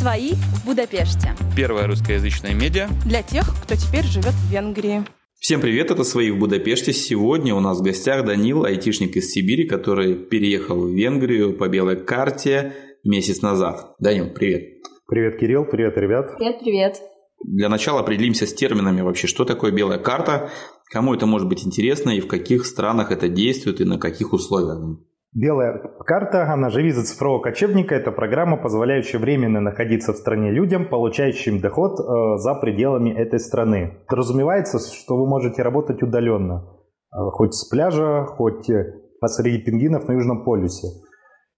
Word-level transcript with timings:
Свои 0.00 0.34
в 0.34 0.64
Будапеште. 0.64 1.34
Первая 1.56 1.88
русскоязычная 1.88 2.54
медиа. 2.54 2.86
Для 3.04 3.20
тех, 3.20 3.52
кто 3.64 3.74
теперь 3.74 4.04
живет 4.04 4.30
в 4.30 4.52
Венгрии. 4.52 5.02
Всем 5.40 5.60
привет, 5.60 5.90
это 5.90 6.04
«Свои 6.04 6.30
в 6.30 6.38
Будапеште». 6.38 6.92
Сегодня 6.92 7.52
у 7.52 7.58
нас 7.58 7.80
в 7.80 7.82
гостях 7.82 8.24
Данил, 8.24 8.64
айтишник 8.64 9.16
из 9.16 9.32
Сибири, 9.32 9.66
который 9.66 10.14
переехал 10.14 10.80
в 10.80 10.90
Венгрию 10.90 11.52
по 11.52 11.66
белой 11.68 11.96
карте 11.96 12.74
месяц 13.02 13.42
назад. 13.42 13.96
Данил, 13.98 14.32
привет. 14.32 14.78
Привет, 15.08 15.40
Кирилл, 15.40 15.64
привет, 15.64 15.96
ребят. 15.96 16.36
Привет, 16.38 16.60
привет. 16.60 17.02
Для 17.44 17.68
начала 17.68 17.98
определимся 17.98 18.46
с 18.46 18.54
терминами 18.54 19.00
вообще, 19.00 19.26
что 19.26 19.44
такое 19.44 19.72
белая 19.72 19.98
карта, 19.98 20.50
кому 20.92 21.12
это 21.12 21.26
может 21.26 21.48
быть 21.48 21.66
интересно 21.66 22.10
и 22.10 22.20
в 22.20 22.28
каких 22.28 22.66
странах 22.66 23.10
это 23.10 23.28
действует 23.28 23.80
и 23.80 23.84
на 23.84 23.98
каких 23.98 24.32
условиях. 24.32 25.00
Белая 25.34 25.78
карта, 26.06 26.50
она 26.50 26.70
же 26.70 26.82
виза 26.82 27.04
цифрового 27.04 27.42
кочевника, 27.42 27.94
это 27.94 28.10
программа, 28.12 28.56
позволяющая 28.56 29.18
временно 29.18 29.60
находиться 29.60 30.12
в 30.14 30.16
стране 30.16 30.50
людям, 30.50 30.88
получающим 30.88 31.60
доход 31.60 32.00
э, 32.00 32.38
за 32.38 32.54
пределами 32.54 33.10
этой 33.10 33.38
страны. 33.38 33.98
Разумевается, 34.08 34.78
что 34.78 35.16
вы 35.16 35.28
можете 35.28 35.62
работать 35.62 36.02
удаленно, 36.02 36.64
э, 37.12 37.18
хоть 37.32 37.54
с 37.54 37.68
пляжа, 37.68 38.24
хоть 38.24 38.70
э, 38.70 38.94
посреди 39.20 39.58
пингвинов 39.58 40.08
на 40.08 40.12
Южном 40.12 40.44
полюсе. 40.44 40.88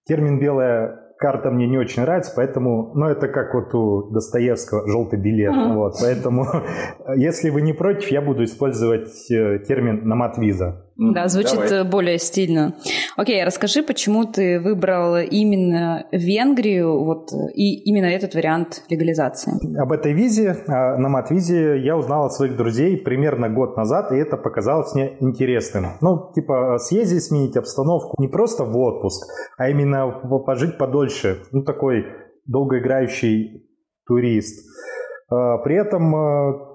Термин 0.05 0.37
«белая 0.37 1.01
карта 1.21 1.51
мне 1.51 1.67
не 1.67 1.77
очень 1.77 2.01
нравится, 2.01 2.33
поэтому, 2.35 2.91
ну, 2.95 3.05
это 3.05 3.27
как 3.27 3.53
вот 3.53 3.73
у 3.75 4.11
Достоевского 4.11 4.87
желтый 4.87 5.19
билет, 5.19 5.53
mm-hmm. 5.53 5.75
вот, 5.75 5.93
поэтому, 6.01 6.45
если 7.15 7.51
вы 7.51 7.61
не 7.61 7.73
против, 7.73 8.09
я 8.09 8.21
буду 8.21 8.43
использовать 8.43 9.31
э, 9.31 9.59
термин 9.59 10.07
«намат-виза». 10.07 10.90
Да, 10.97 11.27
звучит 11.27 11.59
Давай. 11.69 11.83
более 11.83 12.19
стильно. 12.19 12.75
Окей, 13.17 13.43
расскажи, 13.43 13.81
почему 13.81 14.25
ты 14.25 14.59
выбрал 14.59 15.17
именно 15.17 16.05
Венгрию 16.11 17.03
вот, 17.03 17.31
и 17.55 17.75
именно 17.89 18.05
этот 18.05 18.35
вариант 18.35 18.83
легализации? 18.89 19.53
Об 19.79 19.91
этой 19.91 20.13
визе, 20.13 20.57
на 20.67 21.09
мат-визе, 21.09 21.79
я 21.79 21.97
узнал 21.97 22.25
от 22.25 22.33
своих 22.33 22.55
друзей 22.55 22.97
примерно 22.97 23.49
год 23.49 23.77
назад, 23.77 24.11
и 24.11 24.17
это 24.17 24.37
показалось 24.37 24.93
мне 24.93 25.17
интересным. 25.19 25.85
Ну, 26.01 26.31
типа, 26.35 26.77
съездить, 26.77 27.23
сменить 27.23 27.57
обстановку, 27.57 28.21
не 28.21 28.27
просто 28.27 28.63
в 28.63 28.77
отпуск, 28.77 29.27
а 29.57 29.69
именно 29.69 30.07
пожить 30.45 30.77
подольше. 30.77 31.43
Ну, 31.51 31.63
такой 31.63 32.05
долгоиграющий 32.45 33.67
турист. 34.05 34.67
А, 35.29 35.57
при 35.59 35.75
этом 35.75 36.15
а, 36.15 36.70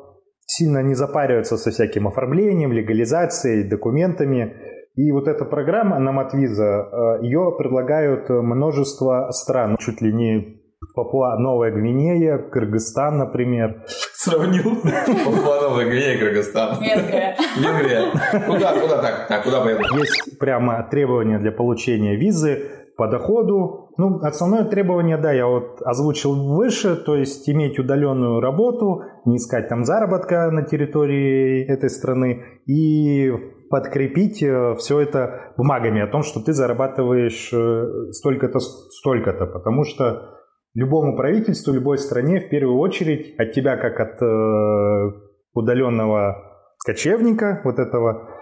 сильно 0.46 0.82
не 0.82 0.94
запариваются 0.94 1.56
со 1.56 1.70
всяким 1.70 2.08
оформлением, 2.08 2.72
легализацией, 2.72 3.68
документами. 3.68 4.56
И 4.94 5.12
вот 5.12 5.28
эта 5.28 5.44
программа 5.44 5.98
Наматвиза, 5.98 7.18
ее 7.20 7.54
предлагают 7.58 8.30
множество 8.30 9.30
стран, 9.30 9.76
чуть 9.78 10.00
ли 10.00 10.12
не 10.12 10.62
Папуа 10.94 11.36
Новая 11.38 11.70
Гвинея, 11.72 12.38
Кыргызстан, 12.38 13.18
например. 13.18 13.84
Сравнил 14.14 14.76
Папуа 14.76 15.60
Новая 15.60 15.86
Гвинея, 15.86 16.18
Кыргызстан. 16.18 16.80
Венгрия. 16.80 17.36
Венгрия. 17.58 18.02
Куда, 18.46 18.80
куда 18.80 19.02
так? 19.02 19.26
Так, 19.28 19.44
куда 19.44 19.60
поеду? 19.60 19.82
Есть 19.98 20.38
прямо 20.38 20.82
требования 20.90 21.38
для 21.38 21.52
получения 21.52 22.16
визы 22.16 22.70
по 22.96 23.08
доходу. 23.08 23.90
Ну, 23.98 24.18
основное 24.22 24.64
требование, 24.64 25.18
да, 25.18 25.32
я 25.32 25.46
вот 25.46 25.82
озвучил 25.82 26.54
выше, 26.54 26.96
то 26.96 27.16
есть 27.16 27.48
иметь 27.48 27.78
удаленную 27.78 28.40
работу, 28.40 29.02
не 29.24 29.36
искать 29.36 29.68
там 29.68 29.84
заработка 29.84 30.50
на 30.50 30.62
территории 30.62 31.64
этой 31.66 31.90
страны 31.90 32.42
и 32.66 33.32
подкрепить 33.70 34.42
э, 34.42 34.74
все 34.78 35.00
это 35.00 35.52
бумагами 35.56 36.00
о 36.00 36.06
том, 36.06 36.22
что 36.22 36.40
ты 36.40 36.52
зарабатываешь 36.52 37.50
э, 37.52 38.12
столько-то, 38.12 38.60
столько-то, 38.60 39.46
потому 39.46 39.84
что 39.84 40.36
любому 40.74 41.16
правительству, 41.16 41.72
любой 41.72 41.98
стране 41.98 42.40
в 42.40 42.48
первую 42.48 42.78
очередь 42.78 43.34
от 43.38 43.52
тебя, 43.52 43.76
как 43.76 44.00
от 44.00 44.22
э, 44.22 45.12
удаленного 45.54 46.36
кочевника, 46.84 47.60
вот 47.64 47.78
этого 47.78 48.35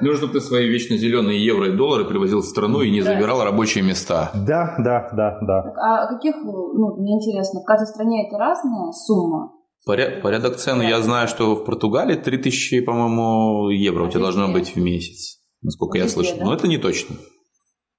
Нужно, 0.00 0.16
чтобы 0.18 0.32
ты 0.34 0.40
свои 0.40 0.68
вечно 0.68 0.96
зеленые 0.96 1.44
евро 1.44 1.68
и 1.68 1.76
доллары 1.76 2.04
привозил 2.04 2.40
в 2.40 2.46
страну 2.46 2.80
и 2.80 2.90
не 2.90 3.02
да. 3.02 3.14
забирал 3.14 3.44
рабочие 3.44 3.84
места. 3.84 4.30
Да, 4.34 4.74
да, 4.78 5.08
да, 5.12 5.38
да. 5.40 5.72
А 5.80 6.14
каких, 6.14 6.34
ну, 6.36 6.96
мне 7.00 7.14
интересно, 7.14 7.60
в 7.60 7.64
каждой 7.64 7.86
стране 7.86 8.26
это 8.26 8.36
разная 8.38 8.90
сумма? 8.92 9.52
Поряд, 9.86 10.22
порядок 10.22 10.56
цен, 10.56 10.80
я 10.80 11.00
знаю, 11.02 11.28
что 11.28 11.54
в 11.54 11.64
Португалии 11.64 12.16
3000, 12.16 12.80
по-моему, 12.80 13.68
евро 13.68 14.04
у 14.04 14.08
тебя 14.08 14.20
должно 14.20 14.48
быть 14.48 14.74
в 14.74 14.80
месяц, 14.80 15.40
насколько 15.62 15.98
я 15.98 16.08
слышал. 16.08 16.38
Но 16.40 16.54
это 16.54 16.66
не 16.66 16.78
точно. 16.78 17.16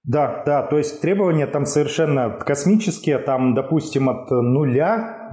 Да, 0.03 0.43
да, 0.45 0.61
то 0.61 0.77
есть 0.77 1.01
требования 1.01 1.47
там 1.47 1.65
совершенно 1.65 2.29
космические, 2.29 3.17
там, 3.17 3.55
допустим, 3.55 4.07
от 4.07 4.29
нуля, 4.29 5.31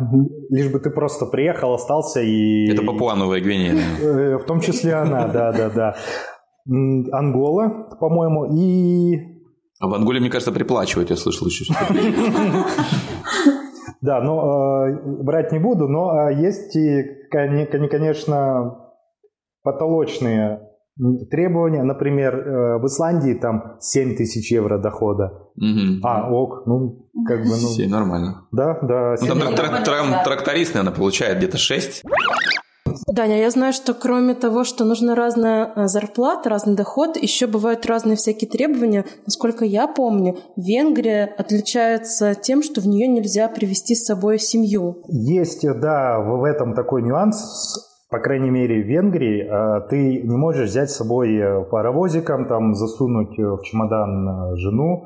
лишь 0.49 0.71
бы 0.71 0.79
ты 0.79 0.89
просто 0.89 1.27
приехал, 1.27 1.75
остался 1.75 2.23
и... 2.23 2.71
Это 2.71 2.83
Папуа 2.83 3.15
Новая 3.15 3.41
Гвинея. 3.41 3.75
Э, 4.03 4.37
в 4.39 4.45
том 4.45 4.61
числе 4.61 4.95
она, 4.95 5.29
да, 5.29 5.53
да, 5.53 5.69
да. 5.69 5.97
Ангола, 6.67 7.89
по-моему, 8.01 8.47
и... 8.55 9.19
А 9.81 9.89
в 9.89 9.95
Анголе, 9.95 10.21
мне 10.21 10.31
кажется, 10.31 10.53
приплачивают, 10.53 11.11
я 11.11 11.17
слышал 11.17 11.47
еще. 11.47 11.65
Да, 14.01 14.21
но 14.21 14.89
э, 14.89 15.23
брать 15.23 15.53
не 15.53 15.61
буду, 15.61 15.87
но 15.87 16.29
э, 16.29 16.35
есть 16.35 16.75
и, 16.75 17.05
конечно, 17.31 18.77
потолочные 19.63 20.61
требования. 21.31 21.85
Например, 21.85 22.35
э, 22.35 22.79
в 22.79 22.87
Исландии 22.87 23.35
там 23.35 23.77
7 23.81 24.17
тысяч 24.17 24.51
евро 24.51 24.79
дохода. 24.79 25.49
Угу. 25.57 26.01
А, 26.03 26.31
ок, 26.31 26.67
ну, 26.67 27.09
как 27.27 27.41
бы, 27.43 27.51
ну... 27.51 27.69
7, 27.69 27.89
нормально. 27.89 28.49
Да, 28.51 28.79
да. 28.83 29.15
Ну, 29.21 29.27
там 29.29 29.39
трак- 29.55 29.85
трак- 29.85 30.25
тракторист, 30.25 30.75
наверное, 30.75 30.97
получает 30.97 31.39
где-то 31.39 31.59
6. 31.59 32.03
Даня, 33.07 33.39
я 33.39 33.51
знаю, 33.51 33.73
что 33.73 33.95
кроме 33.95 34.35
того, 34.35 34.65
что 34.65 34.85
нужна 34.85 35.15
разная 35.15 35.73
э, 35.75 35.87
зарплата, 35.87 36.49
разный 36.49 36.77
доход, 36.77 37.17
еще 37.17 37.47
бывают 37.47 37.87
разные 37.87 38.17
всякие 38.17 38.51
требования. 38.51 39.05
Насколько 39.27 39.65
я 39.65 39.87
помню, 39.87 40.39
Венгрия 40.57 41.33
отличается 41.39 42.35
тем, 42.35 42.63
что 42.63 42.81
в 42.81 42.87
нее 42.87 43.07
нельзя 43.09 43.49
привести 43.49 43.95
с 43.95 44.05
собой 44.05 44.39
семью. 44.39 45.03
Есть, 45.09 45.63
да, 45.81 46.21
в 46.21 46.45
этом 46.45 46.75
такой 46.75 47.03
нюанс. 47.03 47.89
По 48.11 48.19
крайней 48.19 48.51
мере, 48.51 48.83
в 48.83 48.87
Венгрии 48.87 49.43
э, 49.43 49.89
ты 49.89 50.23
не 50.23 50.37
можешь 50.37 50.71
взять 50.71 50.91
с 50.91 50.97
собой 50.97 51.35
э, 51.35 51.65
паровозиком, 51.65 52.47
там, 52.47 52.75
засунуть 52.75 53.39
в 53.39 53.63
чемодан 53.63 54.57
жену, 54.57 55.05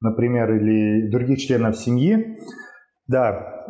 например, 0.00 0.54
или 0.54 1.10
других 1.10 1.38
членов 1.38 1.76
семьи. 1.76 2.36
Да, 3.06 3.64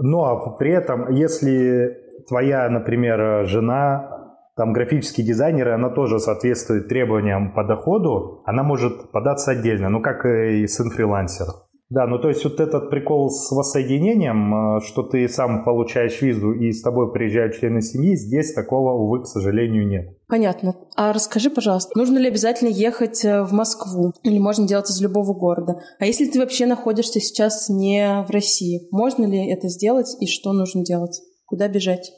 но 0.00 0.56
при 0.58 0.72
этом, 0.72 1.10
если 1.10 2.01
твоя, 2.26 2.68
например, 2.68 3.46
жена, 3.46 4.22
там 4.56 4.72
графический 4.72 5.24
дизайнер, 5.24 5.68
она 5.70 5.90
тоже 5.90 6.18
соответствует 6.18 6.88
требованиям 6.88 7.52
по 7.54 7.64
доходу, 7.64 8.42
она 8.44 8.62
может 8.62 9.10
податься 9.10 9.52
отдельно, 9.52 9.88
ну 9.88 10.00
как 10.02 10.26
и 10.26 10.66
сын-фрилансер. 10.66 11.46
Да, 11.92 12.06
ну 12.06 12.18
то 12.18 12.28
есть 12.28 12.42
вот 12.44 12.58
этот 12.58 12.88
прикол 12.88 13.28
с 13.28 13.52
воссоединением, 13.52 14.78
э, 14.78 14.80
что 14.80 15.02
ты 15.02 15.28
сам 15.28 15.62
получаешь 15.62 16.22
визу 16.22 16.52
и 16.52 16.72
с 16.72 16.80
тобой 16.80 17.12
приезжают 17.12 17.54
члены 17.54 17.82
семьи, 17.82 18.16
здесь 18.16 18.54
такого, 18.54 18.92
увы, 18.92 19.24
к 19.24 19.26
сожалению, 19.26 19.86
нет. 19.86 20.16
Понятно. 20.26 20.74
А 20.96 21.12
расскажи, 21.12 21.50
пожалуйста, 21.50 21.90
нужно 21.94 22.16
ли 22.16 22.28
обязательно 22.28 22.70
ехать 22.70 23.22
э, 23.26 23.42
в 23.42 23.52
Москву 23.52 24.14
или 24.22 24.38
можно 24.38 24.66
делать 24.66 24.88
из 24.88 25.02
любого 25.02 25.34
города? 25.34 25.82
А 25.98 26.06
если 26.06 26.24
ты 26.24 26.38
вообще 26.38 26.64
находишься 26.64 27.20
сейчас 27.20 27.68
не 27.68 28.24
в 28.26 28.30
России, 28.30 28.88
можно 28.90 29.26
ли 29.26 29.50
это 29.50 29.68
сделать 29.68 30.16
и 30.18 30.26
что 30.26 30.54
нужно 30.54 30.82
делать? 30.82 31.20
Куда 31.52 31.68
бежать? 31.68 32.10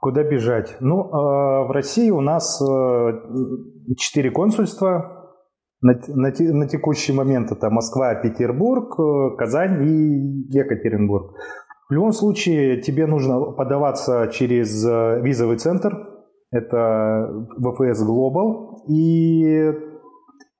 Куда 0.00 0.22
бежать? 0.22 0.76
Ну, 0.78 1.00
э, 1.00 1.66
в 1.66 1.72
России 1.72 2.08
у 2.10 2.20
нас 2.20 2.62
э, 2.62 3.94
четыре 3.96 4.30
консульства. 4.30 5.34
На, 5.80 5.94
на, 6.06 6.32
на 6.38 6.68
текущий 6.68 7.12
момент 7.12 7.50
это 7.50 7.68
Москва, 7.68 8.14
Петербург, 8.14 8.94
э, 8.96 9.36
Казань 9.36 9.82
и 9.82 10.56
Екатеринбург. 10.56 11.34
В 11.88 11.92
любом 11.92 12.12
случае 12.12 12.80
тебе 12.80 13.08
нужно 13.08 13.40
подаваться 13.40 14.28
через 14.32 14.84
визовый 14.84 15.56
центр. 15.56 15.96
Это 16.52 17.44
ВФС 17.58 18.08
Global. 18.08 18.84
И 18.86 19.72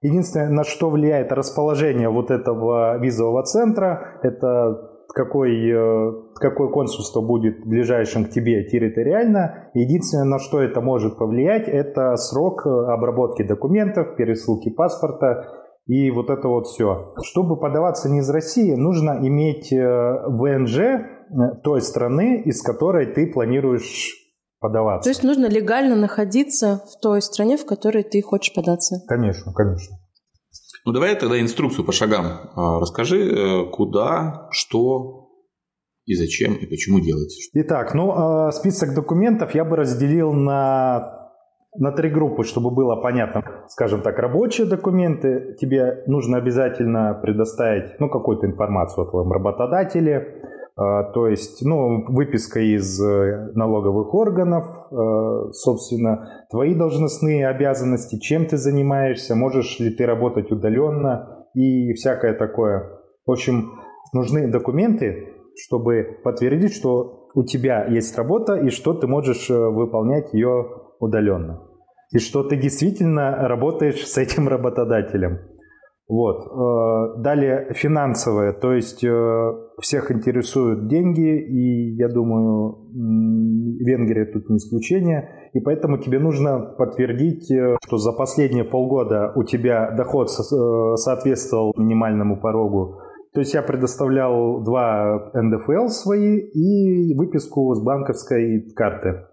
единственное, 0.03 0.49
на 0.49 0.65
что 0.65 0.91
влияет 0.91 1.31
расположение 1.31 2.09
вот 2.09 2.33
этого 2.33 2.99
визового 2.99 3.45
центра, 3.45 4.19
это 4.25 4.98
какой, 5.09 5.71
э, 5.71 6.13
какое 6.37 6.69
консульство 6.69 7.21
будет 7.21 7.67
ближайшим 7.67 8.27
к 8.27 8.31
тебе 8.31 8.65
территориально. 8.65 9.71
Единственное, 9.75 10.25
на 10.25 10.39
что 10.39 10.63
это 10.63 10.81
может 10.81 11.19
повлиять, 11.19 11.69
это 11.69 12.17
срок 12.17 12.67
э, 12.67 12.69
обработки 12.69 13.43
документов, 13.43 14.17
пересылки 14.17 14.71
паспорта 14.71 15.49
и 15.87 16.11
вот 16.11 16.29
это 16.29 16.49
вот 16.49 16.67
все. 16.67 17.15
Чтобы 17.23 17.59
подаваться 17.59 18.11
не 18.11 18.19
из 18.19 18.29
России, 18.29 18.75
нужно 18.75 19.19
иметь 19.23 19.73
э, 19.73 20.23
ВНЖ 20.27 21.07
той 21.63 21.81
страны, 21.81 22.43
из 22.43 22.63
которой 22.63 23.07
ты 23.07 23.27
планируешь 23.27 24.15
подаваться. 24.61 25.09
То 25.09 25.11
есть 25.11 25.25
нужно 25.25 25.47
легально 25.47 25.97
находиться 25.97 26.83
в 26.87 27.01
той 27.01 27.23
стране, 27.23 27.57
в 27.57 27.65
которой 27.65 28.03
ты 28.03 28.21
хочешь 28.23 28.55
податься? 28.55 28.97
Конечно, 29.07 29.53
конечно. 29.53 29.97
Ну, 30.85 30.93
давай 30.93 31.15
тогда 31.17 31.41
инструкцию 31.41 31.85
по 31.85 31.93
шагам. 31.93 32.27
А, 32.55 32.81
расскажи, 32.81 33.19
э, 33.19 33.71
куда, 33.71 34.49
что 34.51 35.29
и 36.07 36.15
зачем, 36.15 36.55
и 36.55 36.67
почему 36.67 37.01
делать. 37.01 37.35
Итак, 37.53 37.95
ну, 37.95 38.13
а, 38.13 38.51
список 38.53 38.95
документов 38.95 39.55
я 39.55 39.65
бы 39.65 39.77
разделил 39.77 40.33
на 40.33 41.19
на 41.77 41.93
три 41.93 42.11
группы, 42.11 42.45
чтобы 42.45 42.71
было 42.71 42.97
понятно. 42.97 43.45
Скажем 43.69 44.03
так, 44.03 44.19
рабочие 44.19 44.67
документы 44.67 45.55
тебе 45.61 46.03
нужно 46.07 46.39
обязательно 46.39 47.15
предоставить 47.23 48.01
ну, 48.01 48.09
какую-то 48.09 48.47
информацию 48.47 49.07
о 49.07 49.11
твоем 49.11 49.31
работодателе, 49.31 50.43
то 51.13 51.27
есть, 51.27 51.65
ну, 51.65 52.05
выписка 52.07 52.61
из 52.61 53.03
э, 53.03 53.51
налоговых 53.55 54.15
органов, 54.15 54.65
э, 54.93 55.53
собственно, 55.53 56.45
твои 56.51 56.73
должностные 56.73 57.49
обязанности, 57.49 58.17
чем 58.21 58.47
ты 58.47 58.57
занимаешься, 58.57 59.35
можешь 59.35 59.81
ли 59.81 59.91
ты 59.91 60.07
работать 60.07 60.53
удаленно 60.53 61.47
и 61.55 61.93
всякое 61.95 62.33
такое. 62.33 62.93
В 63.27 63.33
общем, 63.33 63.73
нужны 64.13 64.47
документы, 64.47 65.35
чтобы 65.57 66.21
подтвердить, 66.23 66.75
что 66.75 67.29
у 67.35 67.43
тебя 67.43 67.85
есть 67.87 68.17
работа 68.17 68.55
и 68.55 68.71
что 68.71 68.95
ты 68.95 69.09
можешь 69.09 69.51
э, 69.51 69.55
выполнять 69.59 70.33
ее 70.33 70.65
удаленно. 71.01 71.61
И 72.13 72.21
что 72.21 72.45
ты 72.45 72.55
действительно 72.55 73.49
работаешь 73.49 74.07
с 74.07 74.17
этим 74.17 74.47
работодателем. 74.47 75.41
Вот. 76.09 76.47
Э, 76.47 77.21
далее 77.21 77.75
финансовое, 77.75 78.55
то 78.55 78.73
есть 78.73 79.05
э, 79.05 79.53
всех 79.79 80.11
интересуют 80.11 80.89
деньги, 80.89 81.39
и 81.39 81.97
я 81.97 82.09
думаю, 82.09 82.79
Венгрия 83.85 84.25
тут 84.25 84.49
не 84.49 84.57
исключение, 84.57 85.51
и 85.53 85.61
поэтому 85.61 85.99
тебе 85.99 86.19
нужно 86.19 86.61
подтвердить, 86.61 87.51
э, 87.51 87.77
что 87.85 87.99
за 87.99 88.13
последние 88.13 88.65
полгода 88.65 89.33
у 89.37 89.45
тебя 89.45 89.91
доход 89.91 90.31
соответствовал 90.31 91.75
минимальному 91.77 92.41
порогу. 92.41 93.01
То 93.35 93.41
есть 93.41 93.53
я 93.53 93.61
предоставлял 93.61 94.63
два 94.65 95.31
НДФЛ 95.35 95.89
свои 95.89 96.39
и 96.39 97.15
выписку 97.15 97.75
с 97.75 97.85
банковской 97.85 98.63
карты. 98.75 99.27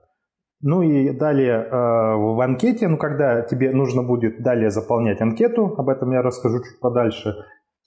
Ну 0.68 0.82
и 0.82 1.12
далее 1.12 1.62
э, 1.62 1.70
в 1.70 2.42
анкете, 2.42 2.88
ну 2.88 2.98
когда 2.98 3.44
тебе 3.44 3.72
нужно 3.72 4.02
будет 4.02 4.42
далее 4.42 4.72
заполнять 4.72 5.22
анкету, 5.22 5.76
об 5.78 5.90
этом 5.90 6.12
я 6.12 6.24
расскажу 6.24 6.58
чуть 6.58 6.80
подальше, 6.80 7.36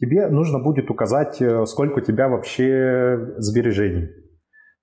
тебе 0.00 0.28
нужно 0.28 0.60
будет 0.60 0.88
указать, 0.88 1.42
э, 1.42 1.66
сколько 1.66 1.98
у 1.98 2.02
тебя 2.02 2.28
вообще 2.28 3.34
сбережений. 3.38 4.10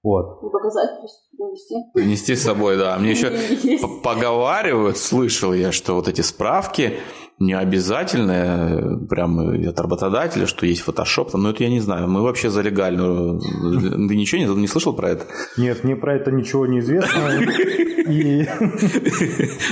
Вот. 0.05 0.43
И 0.43 0.49
показать, 0.51 0.89
принести. 1.35 1.75
Принести 1.95 2.35
с 2.35 2.43
собой, 2.43 2.77
да. 2.77 2.95
Мне 2.99 3.11
еще 3.11 3.31
поговаривают, 4.03 4.97
слышал 4.97 5.51
я, 5.51 5.71
что 5.71 5.95
вот 5.95 6.07
эти 6.07 6.21
справки 6.21 6.99
не 7.39 7.53
обязательно 7.53 8.99
прям 9.09 9.39
от 9.39 9.79
работодателя, 9.79 10.45
что 10.45 10.67
есть 10.67 10.81
фотошоп, 10.81 11.33
но 11.33 11.49
это 11.49 11.63
я 11.63 11.69
не 11.71 11.79
знаю. 11.79 12.07
Мы 12.07 12.21
вообще 12.21 12.51
за 12.51 12.61
легальную. 12.61 13.39
Ты 13.39 14.15
ничего 14.15 14.41
не, 14.41 14.61
не 14.61 14.67
слышал 14.67 14.93
про 14.93 15.09
это? 15.09 15.25
Нет, 15.57 15.83
мне 15.83 15.95
про 15.95 16.15
это 16.15 16.31
ничего 16.31 16.67
не 16.67 16.81
известно. 16.81 17.21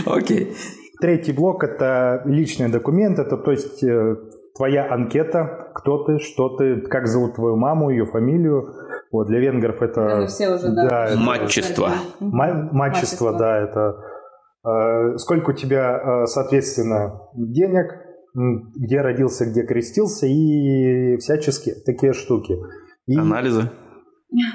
Окей. 0.12 0.56
Третий 1.00 1.32
блок– 1.32 1.64
это 1.66 2.24
личные 2.26 2.70
документы, 2.70 3.22
это 3.22 3.38
то 3.38 3.52
есть 3.52 3.84
э, 3.84 4.16
твоя 4.56 4.92
анкета, 4.92 5.72
кто 5.76 6.04
ты, 6.04 6.20
что 6.20 6.50
ты, 6.50 6.82
как 6.82 7.08
зовут 7.08 7.36
твою 7.36 7.56
маму, 7.56 7.90
ее 7.90 8.06
фамилию. 8.06 8.83
Вот, 9.14 9.28
для 9.28 9.40
венгров 9.40 9.82
это... 9.84 10.02
Это 10.02 10.28
все 10.28 10.50
уже, 10.50 10.70
да. 10.70 10.90
да 10.90 11.06
это, 11.06 11.20
матчество. 11.20 11.92
Матчество, 12.20 13.38
да, 13.38 13.60
это... 13.60 13.96
Э, 14.66 15.18
сколько 15.18 15.52
у 15.52 15.54
тебя, 15.54 16.24
э, 16.24 16.26
соответственно, 16.26 17.22
денег, 17.36 17.92
где 18.34 19.02
родился, 19.02 19.46
где 19.46 19.68
крестился 19.68 20.26
и 20.26 21.18
всяческие 21.18 21.76
такие 21.86 22.14
штуки. 22.14 22.58
И, 23.06 23.16
Анализы? 23.16 23.70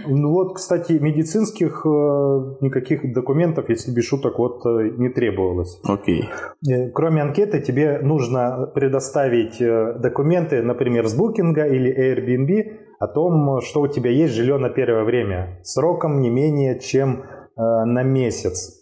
Ну 0.08 0.32
вот, 0.32 0.56
кстати, 0.56 0.94
медицинских 0.94 1.86
э, 1.86 1.88
никаких 2.60 3.12
документов, 3.14 3.68
если 3.68 3.92
без 3.92 4.08
шуток, 4.08 4.40
вот 4.40 4.66
э, 4.66 4.90
не 4.96 5.08
требовалось. 5.08 5.80
Окей. 5.84 6.28
Кроме 6.94 7.22
анкеты 7.22 7.60
тебе 7.60 8.00
нужно 8.00 8.66
предоставить 8.74 9.60
э, 9.60 9.94
документы, 10.00 10.62
например, 10.62 11.06
с 11.06 11.14
букинга 11.14 11.64
или 11.64 11.94
Airbnb 11.94 12.87
о 12.98 13.06
том, 13.06 13.60
что 13.60 13.80
у 13.80 13.88
тебя 13.88 14.10
есть 14.10 14.34
жилье 14.34 14.58
на 14.58 14.70
первое 14.70 15.04
время 15.04 15.60
сроком 15.62 16.20
не 16.20 16.30
менее 16.30 16.80
чем 16.80 17.22
э, 17.22 17.24
на 17.56 18.02
месяц. 18.02 18.78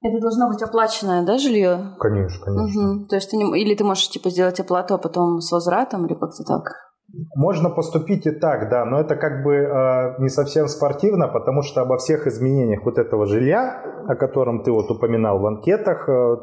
Это 0.00 0.20
должно 0.20 0.48
быть 0.48 0.62
оплаченное, 0.62 1.24
да, 1.24 1.38
жилье? 1.38 1.96
Конечно, 1.98 2.44
конечно. 2.44 2.92
Угу. 2.92 3.06
То 3.08 3.16
есть 3.16 3.30
ты 3.30 3.36
не... 3.36 3.60
или 3.60 3.74
ты 3.74 3.84
можешь 3.84 4.08
типа 4.08 4.30
сделать 4.30 4.60
оплату, 4.60 4.94
а 4.94 4.98
потом 4.98 5.40
с 5.40 5.50
возвратом, 5.50 6.06
или 6.06 6.14
как-то 6.14 6.44
так? 6.44 6.87
Можно 7.34 7.70
поступить 7.70 8.26
и 8.26 8.30
так, 8.30 8.68
да, 8.68 8.84
но 8.84 9.00
это 9.00 9.16
как 9.16 9.42
бы 9.42 9.54
э, 9.54 10.20
не 10.20 10.28
совсем 10.28 10.68
спортивно, 10.68 11.26
потому 11.26 11.62
что 11.62 11.80
обо 11.80 11.96
всех 11.96 12.26
изменениях 12.26 12.84
вот 12.84 12.98
этого 12.98 13.24
жилья, 13.24 13.82
о 14.06 14.14
котором 14.14 14.62
ты 14.62 14.70
вот 14.70 14.90
упоминал 14.90 15.38
в 15.38 15.46
анкетах, 15.46 16.06
э, 16.06 16.36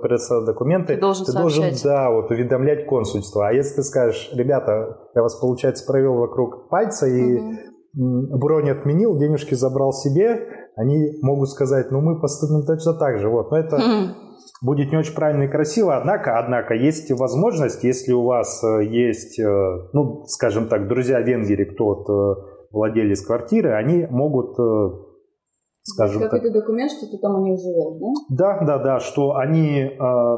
документы, 0.43 0.95
ты 0.95 1.01
должен, 1.01 1.25
ты 1.25 1.33
должен 1.33 1.65
да, 1.83 2.09
вот, 2.09 2.31
уведомлять 2.31 2.87
консульство. 2.87 3.47
А 3.47 3.53
если 3.53 3.75
ты 3.75 3.83
скажешь, 3.83 4.31
ребята, 4.33 4.97
я 5.13 5.21
вас, 5.21 5.35
получается, 5.39 5.85
провел 5.85 6.15
вокруг 6.15 6.67
пальца 6.69 7.05
и 7.05 7.37
угу. 7.93 8.39
бронь 8.39 8.71
отменил, 8.71 9.19
денежки 9.19 9.53
забрал 9.53 9.91
себе, 9.91 10.64
они 10.75 11.17
могут 11.21 11.49
сказать, 11.49 11.91
ну 11.91 12.01
мы 12.01 12.19
поступим 12.19 12.65
точно 12.65 12.93
так 12.93 13.19
же. 13.19 13.29
Вот. 13.29 13.51
Но 13.51 13.57
это 13.57 13.79
будет 14.61 14.91
не 14.91 14.97
очень 14.97 15.15
правильно 15.15 15.43
и 15.43 15.47
красиво, 15.47 15.97
однако, 15.97 16.39
однако 16.39 16.73
есть 16.73 17.11
возможность, 17.11 17.83
если 17.83 18.13
у 18.13 18.23
вас 18.23 18.63
э, 18.63 18.85
есть, 18.85 19.39
э, 19.39 19.89
ну, 19.93 20.25
скажем 20.27 20.67
так, 20.67 20.87
друзья 20.87 21.19
Венгерии, 21.21 21.65
кто 21.65 21.85
вот 21.85 22.09
э, 22.09 22.41
владелец 22.71 23.21
квартиры, 23.21 23.73
они 23.73 24.07
могут 24.09 24.57
скажем 25.87 26.21
Какой-то 26.23 26.51
документ, 26.51 26.91
что 26.91 27.05
ты 27.05 27.17
там 27.19 27.35
у 27.35 27.45
них 27.45 27.59
живешь, 27.59 27.99
да? 28.29 28.57
Да, 28.59 28.65
да, 28.65 28.83
да, 28.83 28.99
что 28.99 29.35
они 29.35 29.81
э, 29.81 29.97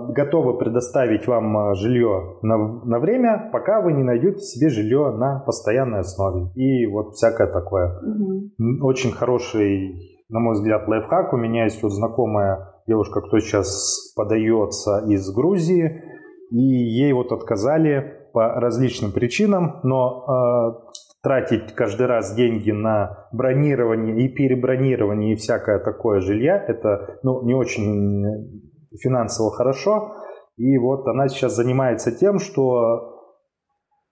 готовы 0.09 0.57
предоставить 0.57 1.25
вам 1.25 1.73
жилье 1.75 2.35
на, 2.41 2.57
на 2.83 2.99
время, 2.99 3.49
пока 3.53 3.81
вы 3.81 3.93
не 3.93 4.03
найдете 4.03 4.39
себе 4.39 4.69
жилье 4.69 5.11
на 5.11 5.39
постоянной 5.39 5.99
основе. 5.99 6.51
И 6.55 6.85
вот 6.87 7.13
всякое 7.13 7.47
такое. 7.47 7.97
Угу. 8.01 8.85
Очень 8.85 9.11
хороший, 9.11 10.16
на 10.29 10.39
мой 10.39 10.53
взгляд, 10.53 10.87
лайфхак. 10.87 11.33
У 11.33 11.37
меня 11.37 11.65
есть 11.65 11.81
вот 11.83 11.91
знакомая 11.91 12.73
девушка, 12.87 13.21
кто 13.21 13.39
сейчас 13.39 14.13
подается 14.15 15.03
из 15.07 15.29
Грузии, 15.31 16.03
и 16.51 16.57
ей 16.57 17.13
вот 17.13 17.31
отказали 17.31 18.29
по 18.33 18.47
различным 18.59 19.11
причинам, 19.11 19.79
но 19.83 20.25
э, 20.27 20.93
тратить 21.23 21.73
каждый 21.73 22.07
раз 22.07 22.35
деньги 22.35 22.71
на 22.71 23.27
бронирование 23.31 24.25
и 24.25 24.29
перебронирование 24.29 25.33
и 25.33 25.35
всякое 25.35 25.79
такое 25.79 26.19
жилья, 26.19 26.63
это 26.67 27.19
ну, 27.23 27.43
не 27.43 27.53
очень 27.53 28.69
финансово 29.01 29.51
хорошо. 29.51 30.13
И 30.57 30.77
вот 30.77 31.07
она 31.07 31.27
сейчас 31.27 31.55
занимается 31.55 32.11
тем, 32.11 32.39
что 32.39 33.06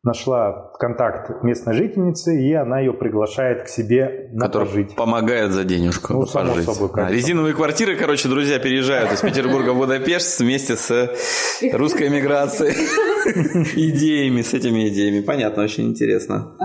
нашла 0.06 0.72
контакт 0.80 1.44
местной 1.44 1.74
жительницы, 1.74 2.40
и 2.40 2.54
она 2.54 2.80
ее 2.80 2.94
приглашает 2.94 3.64
к 3.64 3.68
себе 3.68 4.30
на 4.32 4.46
Которая 4.46 4.68
пожить. 4.68 4.96
помогает 4.96 5.52
за 5.52 5.64
денежку 5.64 6.14
ну, 6.14 6.26
само 6.26 6.54
пожить. 6.54 6.70
Собой, 6.70 6.90
а, 7.04 7.12
резиновые 7.12 7.56
квартиры, 7.56 7.98
короче, 7.98 8.30
друзья 8.30 8.60
переезжают 8.60 9.12
из 9.12 9.22
Петербурга 9.22 9.72
в 9.72 9.78
Будапешт 9.78 10.40
вместе 10.40 10.76
с 10.76 11.12
русской 11.74 12.10
миграцией. 12.10 12.76
Идеями, 13.76 14.44
с 14.44 14.54
этими 14.54 14.88
идеями. 14.90 15.22
Понятно, 15.22 15.64
очень 15.64 15.90
интересно. 15.90 16.56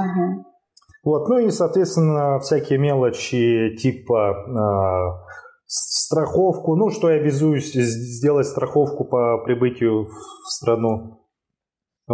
Вот, 1.02 1.26
ну 1.30 1.38
и, 1.38 1.50
соответственно, 1.50 2.38
всякие 2.40 2.78
мелочи 2.78 3.74
типа 3.80 4.34
э, 4.36 5.30
страховку, 5.64 6.76
ну, 6.76 6.90
что 6.90 7.08
я 7.08 7.18
обязуюсь 7.18 7.72
сделать 7.72 8.46
страховку 8.46 9.06
по 9.06 9.38
прибытию 9.38 10.04
в 10.04 10.50
страну 10.50 11.19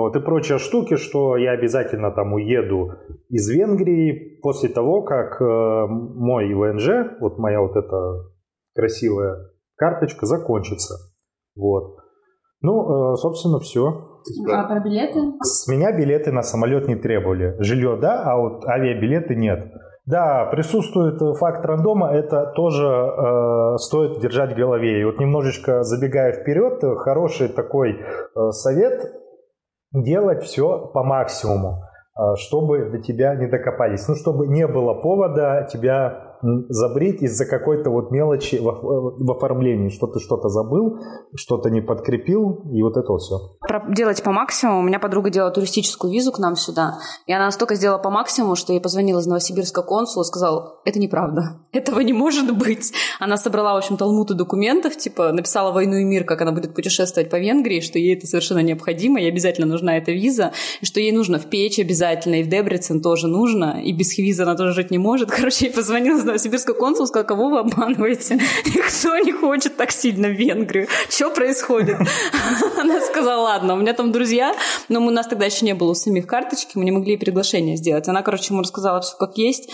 вот, 0.01 0.17
и 0.17 0.21
прочие 0.21 0.59
штуки, 0.59 0.97
что 0.97 1.37
я 1.37 1.53
обязательно 1.53 2.11
там 2.11 2.35
уеду 2.35 2.93
из 3.29 3.49
Венгрии 3.49 4.39
после 4.43 4.69
того, 4.69 5.03
как 5.03 5.41
э, 5.41 5.87
мой 5.89 6.53
ВНЖ, 6.53 7.19
вот 7.21 7.39
моя 7.39 7.61
вот 7.61 7.77
эта 7.77 8.25
красивая 8.75 9.51
карточка 9.77 10.27
закончится. 10.27 10.95
Вот. 11.57 11.97
Ну, 12.61 13.13
э, 13.13 13.17
собственно, 13.17 13.59
все. 13.59 14.21
А 14.53 14.65
про 14.65 14.81
билеты? 14.81 15.21
С 15.41 15.69
меня 15.69 15.97
билеты 15.97 16.33
на 16.33 16.43
самолет 16.43 16.89
не 16.89 16.97
требовали. 16.97 17.57
Жилье, 17.61 17.97
да, 18.01 18.23
а 18.25 18.37
вот 18.37 18.65
авиабилеты 18.67 19.35
нет. 19.35 19.73
Да, 20.05 20.47
присутствует 20.53 21.21
факт 21.39 21.65
рандома, 21.65 22.13
это 22.13 22.53
тоже 22.55 22.87
э, 22.87 23.77
стоит 23.79 24.21
держать 24.21 24.53
в 24.53 24.57
голове. 24.57 25.01
И 25.01 25.05
вот 25.05 25.19
немножечко 25.19 25.83
забегая 25.83 26.33
вперед, 26.33 26.81
хороший 26.99 27.49
такой 27.49 27.99
э, 28.01 28.51
совет 28.51 29.13
делать 30.03 30.45
все 30.45 30.87
по 30.93 31.03
максимуму, 31.03 31.85
а, 32.15 32.37
чтобы 32.37 32.91
до 32.91 32.99
тебя 32.99 33.35
не 33.35 33.47
докопались. 33.47 34.07
Ну, 34.09 34.15
чтобы 34.15 34.47
не 34.47 34.67
было 34.67 34.95
повода 34.95 35.69
тебя 35.71 36.36
забрить 36.43 37.23
из-за 37.23 37.47
какой-то 37.47 37.91
вот 37.91 38.11
мелочи 38.11 38.57
в, 38.57 39.31
оформлении, 39.31 39.89
что 39.89 40.07
ты 40.07 40.21
что-то 40.21 40.49
забыл, 40.49 40.99
что-то 41.35 41.71
не 41.71 41.81
подкрепил, 41.81 42.63
и 42.73 42.83
вот 42.83 42.97
это 42.97 43.17
все. 43.17 43.57
Делать 43.89 44.23
по 44.23 44.33
максимуму. 44.33 44.81
У 44.81 44.83
меня 44.83 44.99
подруга 44.99 45.31
делала 45.31 45.51
туристическую 45.51 46.13
визу 46.13 46.33
к 46.33 46.39
нам 46.39 46.57
сюда, 46.57 46.99
и 47.27 47.33
она 47.33 47.47
настолько 47.47 47.75
сделала 47.75 47.99
по 47.99 48.11
максимуму, 48.11 48.57
что 48.57 48.73
я 48.73 48.81
позвонила 48.81 49.21
из 49.21 49.27
Новосибирска 49.27 49.83
консула 49.83 50.23
и 50.23 50.27
сказала, 50.27 50.81
это 50.85 50.99
неправда, 50.99 51.61
этого 51.73 52.01
не 52.01 52.13
может 52.13 52.57
быть. 52.57 52.93
Она 53.21 53.37
собрала, 53.37 53.75
в 53.75 53.79
общем, 53.79 53.97
талмуд 53.97 54.29
документов, 54.29 54.97
типа 54.97 55.33
написала 55.33 55.73
«Войну 55.73 55.97
и 55.97 56.05
мир», 56.05 56.25
как 56.25 56.43
она 56.43 56.53
будет 56.53 56.75
путешествовать 56.75 57.31
по 57.31 57.37
Венгрии, 57.37 57.81
что 57.81 57.99
ей 57.99 58.17
это 58.17 58.27
совершенно 58.27 58.61
необходимо, 58.61 59.21
ей 59.21 59.31
обязательно 59.31 59.67
нужна 59.67 59.97
эта 59.97 60.13
виза, 60.13 60.53
и 60.81 60.85
что 60.85 61.01
ей 61.01 61.13
нужно 61.13 61.39
в 61.39 61.47
Печь 61.47 61.79
обязательно, 61.79 62.37
и 62.37 62.43
в 62.43 62.49
Дебрицен 62.49 63.01
тоже 63.01 63.29
нужно, 63.29 63.83
и 63.83 63.93
без 63.93 64.17
визы 64.19 64.43
она 64.43 64.57
тоже 64.57 64.73
жить 64.73 64.91
не 64.91 64.99
может. 64.99 65.31
Короче, 65.37 65.67
я 65.67 65.73
позвонила 65.73 66.19
в 66.19 66.26
Новосибирское 66.27 66.75
консул, 66.75 67.07
сказала, 67.07 67.27
кого 67.27 67.49
вы 67.49 67.59
обманываете? 67.61 68.35
Никто 68.67 69.19
не 69.19 69.33
хочет 69.33 69.77
так 69.77 69.91
сильно 69.91 70.29
в 70.29 70.33
Венгрию. 70.33 70.89
Что 71.09 71.31
происходит? 71.31 71.97
Она 72.79 73.01
сказала, 73.01 73.43
ладно, 73.43 73.75
у 73.75 73.77
меня 73.77 73.93
там 73.95 74.13
друзья, 74.13 74.55
но 74.89 75.05
у 75.05 75.11
нас 75.11 75.27
тогда 75.27 75.47
еще 75.47 75.65
не 75.65 75.75
было 75.75 75.91
у 75.91 75.95
самих 75.95 76.27
карточки, 76.27 76.73
мы 76.75 76.85
не 76.85 76.91
могли 76.91 77.17
приглашение 77.17 77.77
сделать. 77.77 78.09
Она, 78.09 78.23
короче, 78.23 78.53
ему 78.53 78.63
рассказала 78.63 79.01
все 79.01 79.17
как 79.17 79.39
есть. 79.39 79.71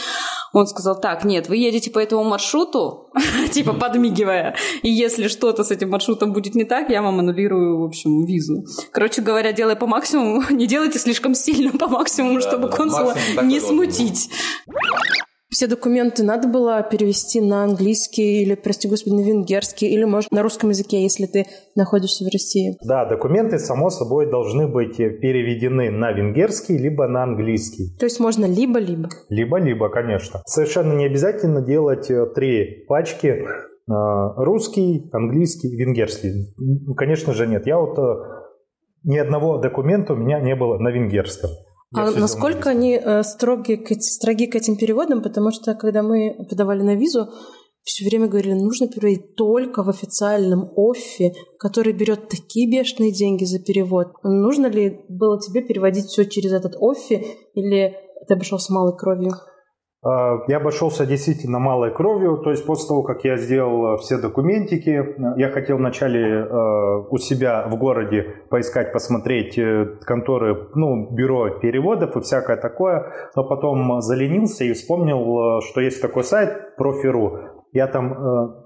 Он 0.52 0.66
сказал, 0.66 1.00
так, 1.00 1.24
нет, 1.24 1.48
вы 1.48 1.56
едете 1.56 1.90
по 1.90 1.98
этому 1.98 2.24
маршруту, 2.24 3.10
типа 3.52 3.72
подмигивая, 3.72 4.54
и 4.82 4.90
если 4.90 5.28
что-то 5.28 5.64
с 5.64 5.70
этим 5.70 5.90
маршрутом 5.90 6.32
будет 6.32 6.54
не 6.54 6.64
так, 6.64 6.90
я 6.90 7.02
вам 7.02 7.20
аннулирую, 7.20 7.80
в 7.80 7.84
общем, 7.84 8.24
визу. 8.26 8.64
Короче 8.92 9.22
говоря, 9.22 9.52
делай 9.52 9.76
по 9.76 9.86
максимуму, 9.86 10.42
не 10.50 10.66
делайте 10.66 10.98
слишком 10.98 11.34
сильно 11.34 11.72
по 11.78 11.88
максимуму, 11.88 12.40
чтобы 12.40 12.68
консула 12.68 13.14
не 13.42 13.60
смутить. 13.60 14.28
Все 15.52 15.66
документы 15.66 16.24
надо 16.24 16.48
было 16.48 16.82
перевести 16.82 17.38
на 17.40 17.64
английский 17.64 18.42
или, 18.42 18.54
прости 18.54 18.88
господи, 18.88 19.14
на 19.16 19.20
венгерский, 19.20 19.86
или, 19.86 20.04
может, 20.04 20.30
на 20.32 20.42
русском 20.42 20.70
языке, 20.70 21.02
если 21.02 21.26
ты 21.26 21.44
находишься 21.76 22.24
в 22.24 22.28
России. 22.32 22.78
Да, 22.82 23.04
документы, 23.04 23.58
само 23.58 23.90
собой, 23.90 24.30
должны 24.30 24.66
быть 24.66 24.96
переведены 24.96 25.90
на 25.90 26.10
венгерский, 26.12 26.78
либо 26.78 27.06
на 27.06 27.24
английский. 27.24 27.94
То 27.98 28.06
есть 28.06 28.18
можно 28.18 28.46
либо-либо? 28.46 29.10
Либо-либо, 29.28 29.90
конечно. 29.90 30.40
Совершенно 30.46 30.94
не 30.94 31.04
обязательно 31.04 31.60
делать 31.60 32.10
э, 32.10 32.26
три 32.34 32.86
пачки 32.88 33.26
э, 33.26 33.44
русский, 33.86 35.10
английский, 35.12 35.76
венгерский. 35.76 36.54
Конечно 36.96 37.34
же, 37.34 37.46
нет. 37.46 37.66
Я 37.66 37.78
вот 37.78 37.98
э, 37.98 38.14
ни 39.04 39.18
одного 39.18 39.58
документа 39.58 40.14
у 40.14 40.16
меня 40.16 40.40
не 40.40 40.56
было 40.56 40.78
на 40.78 40.88
венгерском. 40.88 41.50
Я 41.94 42.08
а 42.08 42.10
насколько 42.12 42.70
они 42.70 42.94
э, 42.94 43.22
строги, 43.22 43.76
к, 43.76 43.92
строги 44.00 44.46
к 44.46 44.54
этим 44.54 44.76
переводам? 44.76 45.22
Потому 45.22 45.50
что, 45.50 45.74
когда 45.74 46.02
мы 46.02 46.46
подавали 46.48 46.82
на 46.82 46.94
визу, 46.94 47.28
все 47.84 48.04
время 48.08 48.28
говорили, 48.28 48.54
нужно 48.54 48.88
переводить 48.88 49.34
только 49.34 49.82
в 49.82 49.88
официальном 49.88 50.70
оффе, 50.76 51.32
который 51.58 51.92
берет 51.92 52.28
такие 52.28 52.70
бешеные 52.70 53.12
деньги 53.12 53.44
за 53.44 53.58
перевод. 53.58 54.08
Нужно 54.22 54.66
ли 54.66 55.00
было 55.08 55.40
тебе 55.40 55.62
переводить 55.62 56.06
все 56.06 56.24
через 56.24 56.52
этот 56.52 56.76
оффи, 56.80 57.26
или 57.54 57.94
ты 58.28 58.34
обошел 58.34 58.58
с 58.58 58.70
малой 58.70 58.96
кровью? 58.96 59.32
А, 60.04 60.40
я 60.48 60.56
обошелся 60.56 61.06
действительно 61.06 61.60
малой 61.60 61.92
кровью, 61.94 62.38
то 62.38 62.50
есть 62.50 62.66
после 62.66 62.88
того, 62.88 63.02
как 63.02 63.24
я 63.24 63.36
сделал 63.36 63.94
э, 63.94 63.98
все 63.98 64.18
документики, 64.18 64.90
э, 64.90 65.34
я 65.36 65.48
хотел 65.50 65.76
вначале 65.76 66.40
э, 66.40 67.04
у 67.08 67.18
себя 67.18 67.68
в 67.68 67.76
городе 67.76 68.26
поискать, 68.50 68.92
посмотреть 68.92 69.58
конторы, 70.04 70.70
ну, 70.74 71.08
бюро 71.08 71.50
переводов 71.60 72.16
и 72.16 72.20
всякое 72.20 72.56
такое, 72.56 73.12
но 73.36 73.44
потом 73.44 74.00
заленился 74.00 74.64
и 74.64 74.72
вспомнил, 74.72 75.60
что 75.62 75.80
есть 75.80 76.02
такой 76.02 76.24
сайт 76.24 76.74
Профиру. 76.76 77.38
Я 77.72 77.86
там 77.86 78.61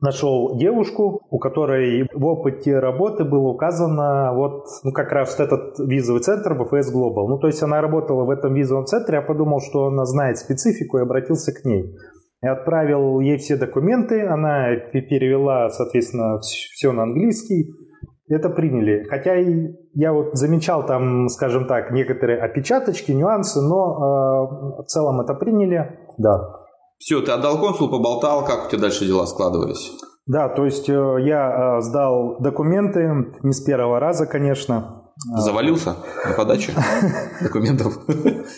нашел 0.00 0.56
девушку, 0.56 1.20
у 1.30 1.38
которой 1.38 2.08
в 2.12 2.24
опыте 2.24 2.78
работы 2.78 3.24
было 3.24 3.48
указано 3.48 4.32
вот 4.34 4.64
ну, 4.84 4.92
как 4.92 5.10
раз 5.12 5.38
этот 5.38 5.78
визовый 5.78 6.22
центр 6.22 6.54
БФС 6.54 6.94
Global. 6.94 7.26
Ну, 7.28 7.38
то 7.38 7.46
есть 7.46 7.62
она 7.62 7.80
работала 7.80 8.24
в 8.24 8.30
этом 8.30 8.54
визовом 8.54 8.86
центре, 8.86 9.16
я 9.16 9.22
подумал, 9.22 9.60
что 9.60 9.86
она 9.86 10.04
знает 10.04 10.38
специфику 10.38 10.98
и 10.98 11.02
обратился 11.02 11.52
к 11.52 11.64
ней. 11.64 11.94
Я 12.40 12.52
отправил 12.52 13.18
ей 13.18 13.36
все 13.38 13.56
документы, 13.56 14.24
она 14.24 14.76
перевела, 14.92 15.70
соответственно, 15.70 16.38
все 16.40 16.92
на 16.92 17.02
английский. 17.02 17.72
Это 18.28 18.50
приняли. 18.50 19.04
Хотя 19.08 19.34
я 19.94 20.12
вот 20.12 20.36
замечал 20.36 20.84
там, 20.86 21.28
скажем 21.28 21.66
так, 21.66 21.90
некоторые 21.90 22.40
опечаточки, 22.40 23.10
нюансы, 23.10 23.60
но 23.60 23.94
э, 23.94 24.82
в 24.82 24.84
целом 24.84 25.20
это 25.22 25.34
приняли, 25.34 25.98
да. 26.18 26.67
Все, 26.98 27.20
ты 27.22 27.30
отдал 27.32 27.58
консул, 27.60 27.88
поболтал, 27.88 28.44
как 28.44 28.66
у 28.66 28.70
тебя 28.70 28.82
дальше 28.82 29.06
дела 29.06 29.26
складывались? 29.26 29.92
Да, 30.26 30.48
то 30.48 30.66
есть 30.66 30.90
э, 30.90 31.16
я 31.20 31.78
э, 31.78 31.80
сдал 31.80 32.36
документы 32.40 33.32
не 33.42 33.52
с 33.52 33.60
первого 33.62 33.98
раза, 33.98 34.26
конечно. 34.26 35.04
Завалился 35.36 35.96
на 36.28 36.34
подачу 36.34 36.72
документов? 37.40 37.98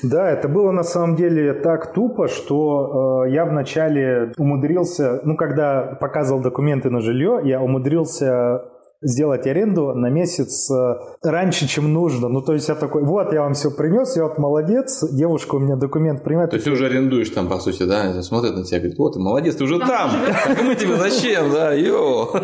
Да, 0.02 0.30
это 0.30 0.48
было 0.48 0.72
на 0.72 0.82
самом 0.82 1.16
деле 1.16 1.54
так 1.54 1.92
тупо, 1.94 2.28
что 2.28 3.24
э, 3.24 3.30
я 3.30 3.44
вначале 3.44 4.32
умудрился, 4.36 5.20
ну, 5.24 5.36
когда 5.36 5.96
показывал 6.00 6.40
документы 6.40 6.90
на 6.90 7.00
жилье, 7.00 7.40
я 7.44 7.62
умудрился 7.62 8.64
сделать 9.02 9.46
аренду 9.46 9.94
на 9.94 10.10
месяц 10.10 10.70
э, 10.70 10.94
раньше, 11.22 11.66
чем 11.66 11.92
нужно. 11.92 12.28
Ну, 12.28 12.42
то 12.42 12.52
есть 12.52 12.68
я 12.68 12.74
такой, 12.74 13.02
вот, 13.02 13.32
я 13.32 13.42
вам 13.42 13.54
все 13.54 13.70
принес, 13.70 14.16
я 14.16 14.24
вот 14.24 14.38
молодец, 14.38 15.02
девушка 15.10 15.54
у 15.54 15.58
меня 15.58 15.76
документ 15.76 16.22
принимает. 16.22 16.50
То 16.50 16.56
есть 16.56 16.64
ты 16.64 16.70
уже 16.70 16.86
арендуешь 16.86 17.30
там, 17.30 17.48
по 17.48 17.58
сути, 17.58 17.84
да? 17.84 18.22
Смотрит 18.22 18.56
на 18.56 18.64
тебя, 18.64 18.78
говорит, 18.78 18.98
вот, 18.98 19.14
ты 19.14 19.20
молодец, 19.20 19.56
ты 19.56 19.64
уже 19.64 19.78
там. 19.78 20.10
А 20.10 20.62
мы 20.64 20.74
тебе 20.74 20.96
зачем, 20.96 21.50
да, 21.52 21.72
йо. 21.72 22.28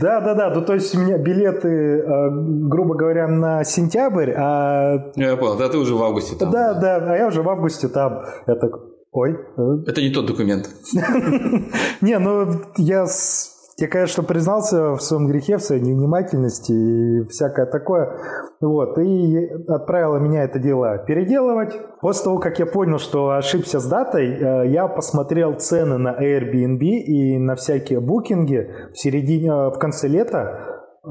Да, 0.00 0.20
да, 0.20 0.34
да. 0.34 0.50
Ну, 0.54 0.62
то 0.62 0.74
есть 0.74 0.94
у 0.94 1.00
меня 1.00 1.16
билеты, 1.16 1.68
э, 1.68 2.30
грубо 2.30 2.94
говоря, 2.94 3.26
на 3.26 3.64
сентябрь, 3.64 4.32
а... 4.36 5.12
Я 5.16 5.36
понял, 5.36 5.56
да, 5.56 5.68
ты 5.68 5.78
уже 5.78 5.94
в 5.94 6.02
августе 6.02 6.36
там. 6.36 6.50
Да, 6.50 6.74
да, 6.74 6.96
а 6.96 7.16
я 7.16 7.26
уже 7.26 7.42
в 7.42 7.48
августе 7.48 7.88
там. 7.88 8.22
Я 8.46 8.54
такой, 8.56 8.80
ой. 9.12 9.38
Э». 9.56 9.62
Это 9.86 10.02
не 10.02 10.10
тот 10.10 10.26
документ. 10.26 10.68
Не, 12.00 12.18
ну, 12.18 12.48
я 12.76 13.06
я, 13.80 13.86
конечно, 13.86 14.24
признался 14.24 14.94
в 14.94 15.00
своем 15.00 15.28
грехе, 15.28 15.56
в 15.56 15.62
своей 15.62 15.82
невнимательности 15.82 16.72
и 16.72 17.28
всякое 17.28 17.66
такое. 17.66 18.18
Вот, 18.60 18.98
и 18.98 19.48
отправила 19.68 20.16
меня 20.16 20.42
это 20.42 20.58
дело 20.58 20.98
переделывать. 21.06 21.78
После 22.00 22.24
того, 22.24 22.38
как 22.40 22.58
я 22.58 22.66
понял, 22.66 22.98
что 22.98 23.30
ошибся 23.30 23.78
с 23.78 23.86
датой, 23.86 24.34
э, 24.34 24.68
я 24.70 24.88
посмотрел 24.88 25.54
цены 25.54 25.96
на 25.96 26.08
Airbnb 26.20 26.80
и 26.80 27.38
на 27.38 27.54
всякие 27.54 28.00
букинги 28.00 28.68
в 28.92 28.98
середине, 28.98 29.48
э, 29.48 29.70
в 29.70 29.78
конце 29.78 30.08
лета. 30.08 30.58
Э, 31.04 31.08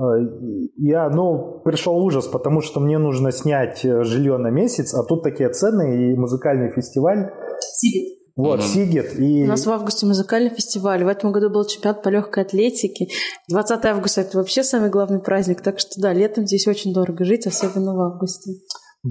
я, 0.75 1.09
ну, 1.09 1.61
пришел 1.63 1.97
ужас, 1.97 2.27
потому 2.27 2.59
что 2.59 2.81
мне 2.81 2.97
нужно 2.97 3.31
снять 3.31 3.81
жилье 3.81 4.37
на 4.37 4.49
месяц, 4.49 4.93
а 4.93 5.05
тут 5.05 5.23
такие 5.23 5.49
цены 5.51 6.11
и 6.11 6.15
музыкальный 6.17 6.69
фестиваль. 6.71 7.31
Сидит. 7.59 8.16
Вот, 8.37 8.59
mm-hmm. 8.59 8.73
Сигет. 8.73 9.19
И... 9.19 9.43
У 9.43 9.47
нас 9.47 9.65
в 9.65 9.71
августе 9.71 10.05
музыкальный 10.05 10.51
фестиваль. 10.51 11.03
В 11.03 11.07
этом 11.07 11.31
году 11.31 11.49
был 11.49 11.65
чемпионат 11.65 12.03
по 12.03 12.09
легкой 12.09 12.43
атлетике. 12.43 13.07
20 13.49 13.83
августа 13.83 14.21
это 14.21 14.37
вообще 14.37 14.63
самый 14.63 14.91
главный 14.91 15.19
праздник. 15.19 15.61
Так 15.61 15.79
что 15.79 15.99
да, 15.99 16.13
летом 16.13 16.45
здесь 16.45 16.67
очень 16.67 16.93
дорого 16.93 17.25
жить, 17.25 17.47
особенно 17.47 17.95
в 17.95 17.99
августе. 17.99 18.51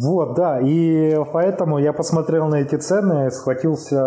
Вот, 0.02 0.34
да, 0.34 0.60
и 0.60 1.16
поэтому 1.32 1.78
я 1.78 1.92
посмотрел 1.92 2.48
на 2.48 2.56
эти 2.56 2.76
цены, 2.76 3.30
схватился... 3.30 4.00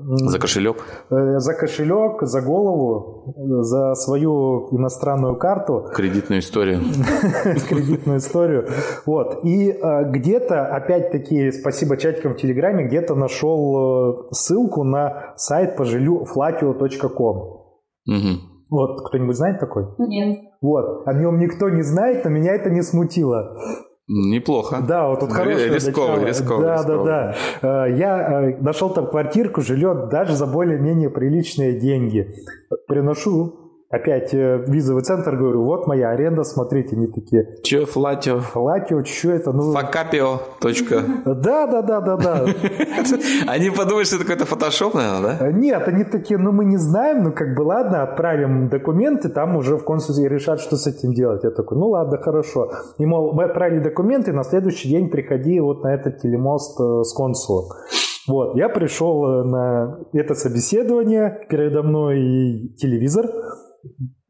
За 0.00 0.38
кошелек? 0.38 0.76
Э, 1.10 1.38
за 1.38 1.54
кошелек, 1.54 2.22
за 2.22 2.40
голову, 2.40 3.34
за 3.62 3.94
свою 3.94 4.68
иностранную 4.70 5.36
карту. 5.36 5.86
Кредитную 5.94 6.40
историю. 6.40 6.80
Кредитную 7.68 8.18
историю. 8.18 8.68
Вот, 9.06 9.44
и 9.44 9.70
э, 9.70 10.10
где-то, 10.10 10.66
опять-таки, 10.66 11.50
спасибо 11.52 11.96
чатикам 11.96 12.34
в 12.34 12.36
Телеграме, 12.36 12.86
где-то 12.86 13.14
нашел 13.14 14.28
э, 14.28 14.32
ссылку 14.32 14.84
на 14.84 15.34
сайт 15.36 15.76
по 15.76 15.84
жилью 15.84 16.24
flatio.com. 16.34 17.56
Вот, 18.68 19.08
кто-нибудь 19.08 19.36
знает 19.36 19.60
такой? 19.60 19.84
Нет. 19.98 20.38
Вот, 20.60 21.06
о 21.06 21.12
нем 21.12 21.38
никто 21.38 21.68
не 21.68 21.82
знает, 21.82 22.24
но 22.24 22.30
меня 22.30 22.54
это 22.54 22.70
не 22.70 22.82
смутило. 22.82 23.56
Неплохо. 24.08 24.84
Да, 24.86 25.08
вот 25.08 25.20
тут 25.20 25.32
хорошее 25.32 25.74
рисковый, 25.74 26.20
начало. 26.20 26.28
рисковый, 26.28 26.64
да, 26.64 26.76
рисковый. 26.76 27.04
да, 27.06 27.34
да. 27.60 27.86
Я 27.86 28.42
э, 28.50 28.56
нашел 28.62 28.90
там 28.90 29.08
квартирку, 29.08 29.62
жилье 29.62 30.08
даже 30.10 30.36
за 30.36 30.46
более-менее 30.46 31.10
приличные 31.10 31.80
деньги. 31.80 32.32
Приношу 32.86 33.65
Опять 33.88 34.34
э, 34.34 34.64
визовый 34.66 35.04
центр, 35.04 35.36
говорю, 35.36 35.62
вот 35.62 35.86
моя 35.86 36.10
аренда, 36.10 36.42
смотрите, 36.42 36.96
они 36.96 37.06
такие. 37.06 37.56
Че, 37.62 37.84
Флатио? 37.84 38.40
Флатио, 38.40 39.04
что 39.04 39.30
это? 39.30 39.52
Ну... 39.52 39.72
Факапио. 39.72 40.40
Точка. 40.60 41.02
Да, 41.24 41.68
да, 41.68 41.82
да, 41.82 42.00
да, 42.00 42.16
да. 42.16 42.46
Они 43.46 43.70
подумают, 43.70 44.08
что 44.08 44.16
это 44.16 44.24
какой-то 44.24 44.44
фотошоп, 44.44 44.94
наверное, 44.94 45.38
да? 45.38 45.52
Нет, 45.52 45.86
они 45.86 46.02
такие, 46.02 46.36
ну 46.36 46.50
мы 46.50 46.64
не 46.64 46.78
знаем, 46.78 47.22
ну 47.22 47.32
как 47.32 47.54
бы 47.54 47.62
ладно, 47.62 48.02
отправим 48.02 48.68
документы, 48.68 49.28
там 49.28 49.54
уже 49.56 49.76
в 49.76 49.84
консульстве 49.84 50.28
решат, 50.28 50.60
что 50.60 50.76
с 50.76 50.88
этим 50.88 51.14
делать. 51.14 51.44
Я 51.44 51.50
такой, 51.50 51.78
ну 51.78 51.90
ладно, 51.90 52.18
хорошо. 52.18 52.72
И 52.98 53.06
мол, 53.06 53.34
мы 53.34 53.44
отправили 53.44 53.78
документы, 53.78 54.32
на 54.32 54.42
следующий 54.42 54.88
день 54.88 55.10
приходи 55.10 55.60
вот 55.60 55.84
на 55.84 55.94
этот 55.94 56.20
телемост 56.20 56.80
э, 56.80 57.02
с 57.04 57.12
консулом. 57.12 57.66
Вот, 58.26 58.56
я 58.56 58.68
пришел 58.68 59.44
на 59.44 60.00
это 60.12 60.34
собеседование, 60.34 61.46
передо 61.48 61.84
мной 61.84 62.74
телевизор, 62.76 63.26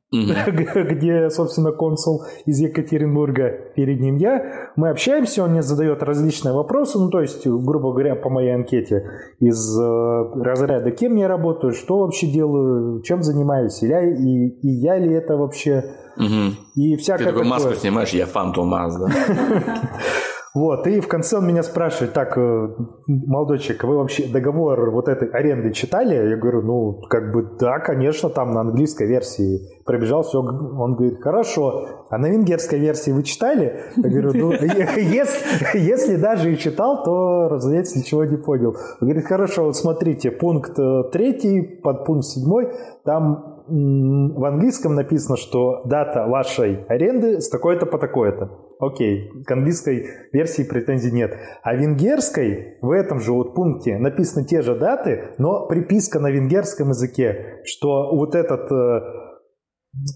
где, 0.13 1.31
собственно, 1.31 1.73
консул 1.73 2.25
из 2.45 2.61
Екатеринбурга, 2.61 3.73
перед 3.75 4.01
ним 4.01 4.17
я. 4.17 4.71
Мы 4.77 4.91
общаемся, 4.91 5.43
он 5.43 5.51
мне 5.51 5.63
задает 5.63 6.03
различные 6.03 6.55
вопросы, 6.55 6.99
ну, 6.99 7.11
то 7.11 7.21
есть, 7.21 7.47
грубо 7.47 7.93
говоря, 7.93 8.15
по 8.15 8.31
моей 8.31 8.55
анкете 8.55 9.05
из 9.41 9.79
э, 9.79 10.43
разряда, 10.43 10.93
кем 10.93 11.17
я 11.17 11.27
работаю, 11.27 11.73
что 11.73 11.99
вообще 11.99 12.29
делаю, 12.29 13.03
чем 13.03 13.23
занимаюсь, 13.23 13.83
и 13.83 13.89
я, 13.89 14.03
и, 14.03 14.49
и 14.63 14.69
я 14.69 14.97
ли 14.97 15.13
это 15.13 15.37
вообще, 15.37 15.85
угу. 16.17 16.55
и 16.77 16.97
всякое 16.97 17.25
Ты 17.25 17.31
такой 17.31 17.45
маску 17.45 17.75
снимаешь, 17.75 18.11
я 18.11 18.27
Фантом 18.27 18.71
да? 18.71 19.09
Вот, 20.57 20.87
и 20.87 21.01
в 21.01 21.07
конце 21.07 21.37
он 21.37 21.47
меня 21.47 21.63
спрашивает, 21.63 22.15
так, 22.15 22.39
э, 22.39 22.69
молодой 23.07 23.59
человек, 23.59 23.85
вы 23.85 23.97
вообще 23.99 24.27
договор 24.27 24.91
вот 24.91 25.07
этой 25.07 25.29
аренды 25.29 25.71
читали? 25.71 26.15
Я 26.31 26.37
говорю, 26.39 26.63
ну, 26.63 27.01
как 27.11 27.31
бы, 27.31 27.47
да, 27.61 27.79
конечно, 27.79 28.31
там 28.31 28.53
на 28.53 28.63
английской 28.63 29.07
версии 29.07 29.61
пробежал 29.85 30.23
все. 30.23 30.39
Он 30.39 30.95
говорит, 30.95 31.21
хорошо, 31.21 32.07
а 32.09 32.17
на 32.17 32.31
венгерской 32.31 32.79
версии 32.79 33.11
вы 33.11 33.23
читали? 33.23 33.83
Я 33.97 34.09
говорю, 34.09 34.33
ну, 34.33 34.53
если, 34.97 35.79
если 35.79 36.17
даже 36.17 36.51
и 36.51 36.57
читал, 36.57 37.05
то, 37.05 37.51
разумеется, 37.51 37.99
ничего 37.99 38.25
не 38.25 38.39
понял. 38.39 38.77
Он 39.03 39.09
говорит, 39.09 39.27
хорошо, 39.27 39.65
вот 39.65 39.77
смотрите, 39.77 40.31
пункт 40.31 40.79
э, 40.79 41.03
третий, 41.13 41.61
под 41.61 42.07
пункт 42.07 42.25
седьмой, 42.25 42.73
там 43.05 43.56
в 43.69 44.45
английском 44.45 44.95
написано, 44.95 45.37
что 45.37 45.83
дата 45.85 46.27
вашей 46.27 46.85
аренды 46.89 47.41
с 47.41 47.49
такой-то 47.49 47.87
по 47.87 47.99
такой-то. 47.99 48.51
Окей, 48.79 49.31
к 49.47 49.51
английской 49.51 50.07
версии 50.33 50.63
претензий 50.63 51.11
нет. 51.11 51.37
А 51.63 51.75
венгерской 51.75 52.79
в 52.83 52.91
этом 52.91 53.21
же 53.21 53.33
вот 53.33 53.55
пункте 53.55 53.99
написаны 53.99 54.45
те 54.45 54.63
же 54.63 54.75
даты, 54.75 55.35
но 55.39 55.67
приписка 55.67 56.21
на 56.21 56.31
венгерском 56.31 56.91
языке, 56.91 57.63
что 57.65 58.15
вот 58.15 58.35
этот 58.35 58.71
э, 58.71 59.01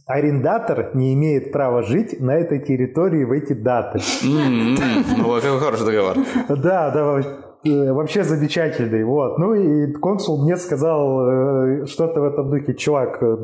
арендатор 0.07 0.95
не 0.95 1.15
имеет 1.15 1.53
права 1.53 1.83
жить 1.83 2.21
на 2.21 2.37
этой 2.37 2.61
территории 2.61 3.25
в 3.25 3.33
эти 3.33 3.55
даты. 3.55 4.01
Ну, 4.23 4.77
какой 5.41 5.59
хороший 5.59 5.87
договор. 5.87 6.17
Да, 6.49 6.91
да, 6.91 7.50
э, 7.65 7.93
вообще 7.93 8.25
замечательный. 8.25 9.05
Вот. 9.05 9.39
Ну 9.39 9.55
и 9.55 9.93
консул 9.93 10.45
мне 10.45 10.57
сказал 10.57 11.83
э, 11.83 11.87
что-то 11.87 12.21
в 12.21 12.25
этом 12.25 12.51
духе. 12.51 12.75
Чувак, 12.75 13.23
э, 13.23 13.37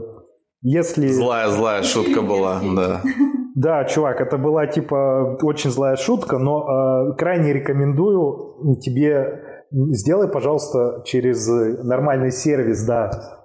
если... 0.62 1.08
Злая-злая 1.08 1.82
шутка 1.82 2.22
была, 2.22 2.60
да. 2.74 3.02
Да, 3.56 3.84
чувак, 3.84 4.20
это 4.20 4.36
была 4.36 4.66
типа 4.66 5.38
очень 5.40 5.70
злая 5.70 5.96
шутка, 5.96 6.36
но 6.36 7.12
э, 7.12 7.16
крайне 7.16 7.54
рекомендую 7.54 8.76
тебе 8.82 9.64
сделай, 9.70 10.28
пожалуйста, 10.28 11.00
через 11.06 11.48
нормальный 11.82 12.30
сервис, 12.30 12.84
да. 12.84 13.35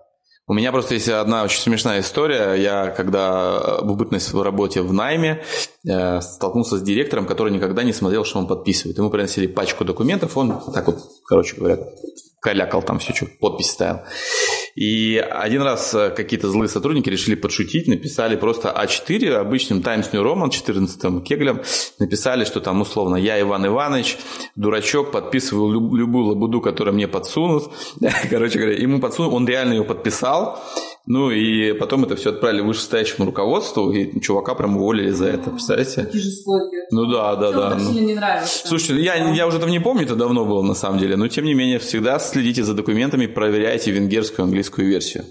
У 0.52 0.54
меня 0.54 0.74
просто 0.74 0.96
есть 0.96 1.08
одна 1.08 1.44
очень 1.44 1.62
смешная 1.62 2.02
история. 2.02 2.56
Я, 2.56 2.88
когда 2.88 3.80
в 3.80 3.96
бытность 3.96 4.34
в 4.34 4.42
работе 4.42 4.82
в 4.82 4.92
найме, 4.92 5.46
э, 5.88 6.20
столкнулся 6.20 6.78
с 6.78 6.82
директором, 6.82 7.26
который 7.26 7.54
никогда 7.54 7.84
не 7.84 7.94
смотрел, 7.94 8.26
что 8.26 8.40
он 8.40 8.48
подписывает. 8.48 8.98
Ему 8.98 9.10
приносили 9.10 9.48
пачку 9.48 9.86
документов, 9.86 10.36
он 10.36 10.60
так 10.74 10.88
вот, 10.88 10.98
короче 11.26 11.56
говоря, 11.56 11.78
калякал 12.42 12.84
там 12.84 13.00
все, 13.00 13.14
что 13.14 13.28
подпись 13.40 13.72
ставил. 13.72 14.02
И 14.76 15.18
один 15.18 15.62
раз 15.62 15.94
э, 15.94 16.10
какие-то 16.12 16.50
злые 16.50 16.70
сотрудники 16.70 17.10
решили 17.10 17.36
подшутить, 17.36 17.88
написали 17.88 18.36
просто 18.36 18.70
А4 18.70 19.34
обычным 19.34 19.82
Times 19.82 20.12
New 20.14 20.24
Roman 20.24 20.50
14 20.50 21.24
кеглем, 21.24 21.62
написали, 22.00 22.46
что 22.46 22.62
там 22.62 22.82
условно 22.82 23.16
«Я 23.16 23.40
Иван 23.42 23.68
Иванович, 23.68 24.18
дурачок, 24.56 25.12
подписываю 25.12 25.96
любую 25.96 26.26
лабуду, 26.26 26.62
которую 26.62 26.94
мне 26.94 27.08
подсунут». 27.08 27.72
Короче 28.30 28.60
говоря, 28.60 28.78
ему 28.78 29.00
подсунут, 29.00 29.34
он 29.34 29.48
реально 29.48 29.74
ее 29.74 29.84
подписал, 29.84 30.64
ну 31.06 31.32
и 31.32 31.74
потом 31.74 32.06
это 32.06 32.16
все 32.16 32.30
отправили 32.30 32.62
вышестоящему 32.62 33.26
руководству, 33.26 33.92
и 33.92 34.20
чувака 34.22 34.54
прям 34.56 34.78
уволили 34.78 35.10
за 35.10 35.28
это, 35.28 35.50
представляете? 35.50 36.04
Такие 36.04 36.24
жестокие. 36.24 36.84
Ну 36.92 37.06
да, 37.06 37.36
да, 37.36 37.52
да. 37.52 37.76
Ну. 37.76 37.92
не 37.92 38.14
нравится. 38.14 38.68
Слушайте, 38.68 39.04
я, 39.04 39.16
я 39.34 39.48
уже 39.48 39.60
там 39.60 39.70
не 39.70 39.80
помню, 39.80 40.04
это 40.04 40.16
давно 40.16 40.46
было 40.46 40.62
на 40.62 40.76
самом 40.76 41.00
деле, 41.00 41.16
но 41.16 41.28
тем 41.28 41.46
не 41.46 41.54
менее 41.54 41.80
всегда 41.80 42.20
следите 42.20 42.64
за 42.64 42.74
документами, 42.74 43.26
проверяйте 43.26 43.92
венгерскую, 43.92 44.46
английскую 44.46 44.88
версию. 44.88 45.26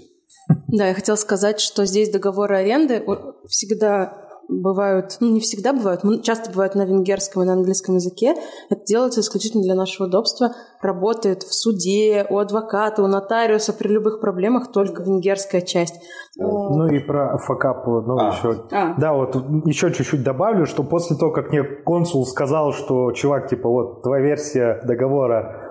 Да, 0.67 0.87
я 0.87 0.93
хотела 0.93 1.15
сказать, 1.15 1.61
что 1.61 1.85
здесь 1.85 2.09
договоры 2.09 2.57
аренды 2.57 3.03
всегда 3.47 4.20
бывают, 4.51 5.17
ну 5.19 5.31
не 5.31 5.39
всегда 5.39 5.73
бывают, 5.73 6.01
часто 6.23 6.51
бывают 6.51 6.75
на 6.75 6.85
венгерском 6.85 7.43
и 7.43 7.45
на 7.45 7.53
английском 7.53 7.95
языке. 7.95 8.35
Это 8.69 8.83
делается 8.85 9.21
исключительно 9.21 9.63
для 9.63 9.75
нашего 9.75 10.07
удобства. 10.07 10.51
Работает 10.81 11.43
в 11.43 11.53
суде, 11.53 12.25
у 12.29 12.37
адвоката, 12.37 13.01
у 13.01 13.07
нотариуса 13.07 13.73
при 13.73 13.87
любых 13.87 14.19
проблемах 14.19 14.71
только 14.71 15.03
венгерская 15.03 15.61
часть. 15.61 15.95
Ну 16.37 16.87
и 16.87 16.99
про 16.99 17.37
факап, 17.37 17.85
ну 17.87 18.17
а. 18.17 18.29
еще. 18.29 18.65
А. 18.71 18.95
Да, 18.97 19.13
вот 19.13 19.35
еще 19.65 19.91
чуть-чуть 19.91 20.23
добавлю, 20.23 20.65
что 20.65 20.83
после 20.83 21.15
того, 21.15 21.31
как 21.31 21.49
мне 21.51 21.63
консул 21.63 22.25
сказал, 22.25 22.73
что 22.73 23.11
чувак, 23.13 23.47
типа, 23.47 23.69
вот 23.69 24.03
твоя 24.03 24.23
версия 24.23 24.81
договора 24.85 25.67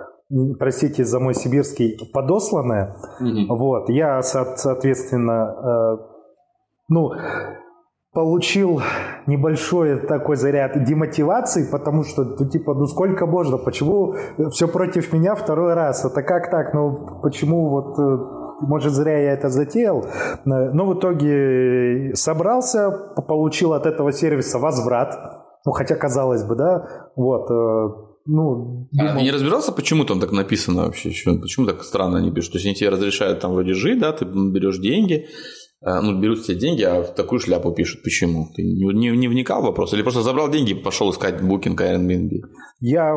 простите 0.58 1.04
за 1.04 1.18
мой 1.18 1.34
сибирский, 1.34 1.98
подосланная. 2.12 2.94
Mm-hmm. 3.20 3.46
Вот, 3.48 3.88
я, 3.88 4.22
соответственно, 4.22 5.96
э, 5.98 6.10
ну, 6.88 7.10
получил 8.12 8.82
небольшой 9.26 10.00
такой 10.06 10.36
заряд 10.36 10.82
демотивации, 10.84 11.70
потому 11.70 12.02
что, 12.04 12.24
ну, 12.24 12.48
типа, 12.48 12.74
ну 12.74 12.86
сколько 12.86 13.26
можно, 13.26 13.56
почему 13.56 14.14
все 14.50 14.66
против 14.66 15.12
меня 15.12 15.34
второй 15.36 15.74
раз, 15.74 16.04
это 16.04 16.22
как 16.22 16.50
так, 16.50 16.74
ну 16.74 17.20
почему 17.22 17.68
вот, 17.68 17.98
э, 17.98 18.66
может 18.66 18.92
зря 18.92 19.16
я 19.16 19.32
это 19.32 19.48
затеял, 19.48 20.04
но 20.44 20.86
в 20.86 20.98
итоге 20.98 22.12
собрался, 22.14 22.90
получил 23.28 23.74
от 23.74 23.86
этого 23.86 24.12
сервиса 24.12 24.58
возврат, 24.58 25.14
ну 25.64 25.70
хотя 25.70 25.94
казалось 25.94 26.42
бы, 26.42 26.56
да, 26.56 27.12
вот, 27.14 27.48
э, 27.48 27.88
ну, 28.26 28.88
думал... 28.90 29.12
А 29.12 29.16
ты 29.18 29.22
не 29.22 29.30
разбирался, 29.30 29.72
почему 29.72 30.04
там 30.04 30.20
так 30.20 30.32
написано 30.32 30.82
вообще? 30.82 31.10
Почему 31.40 31.66
так 31.66 31.82
странно 31.82 32.18
они 32.18 32.30
пишут? 32.32 32.52
То 32.52 32.58
есть 32.58 32.66
они 32.66 32.74
тебе 32.74 32.90
разрешают 32.90 33.40
там 33.40 33.52
вроде 33.52 33.72
жить, 33.72 34.00
да, 34.00 34.12
ты 34.12 34.24
берешь 34.24 34.78
деньги, 34.78 35.26
Э, 35.26 35.59
ну, 35.82 36.20
берут 36.20 36.40
все 36.40 36.54
деньги, 36.54 36.82
а 36.82 37.02
в 37.02 37.14
такую 37.14 37.40
шляпу 37.40 37.72
пишут. 37.72 38.02
Почему? 38.02 38.48
Ты 38.54 38.62
не, 38.62 38.84
не, 38.92 39.16
не 39.16 39.28
вникал 39.28 39.62
в 39.62 39.64
вопрос? 39.64 39.94
Или 39.94 40.02
просто 40.02 40.20
забрал 40.20 40.50
деньги 40.50 40.72
и 40.72 40.74
пошел 40.74 41.10
искать 41.10 41.40
Booking 41.40 41.76
Airbnb? 41.76 42.42
Я 42.80 43.16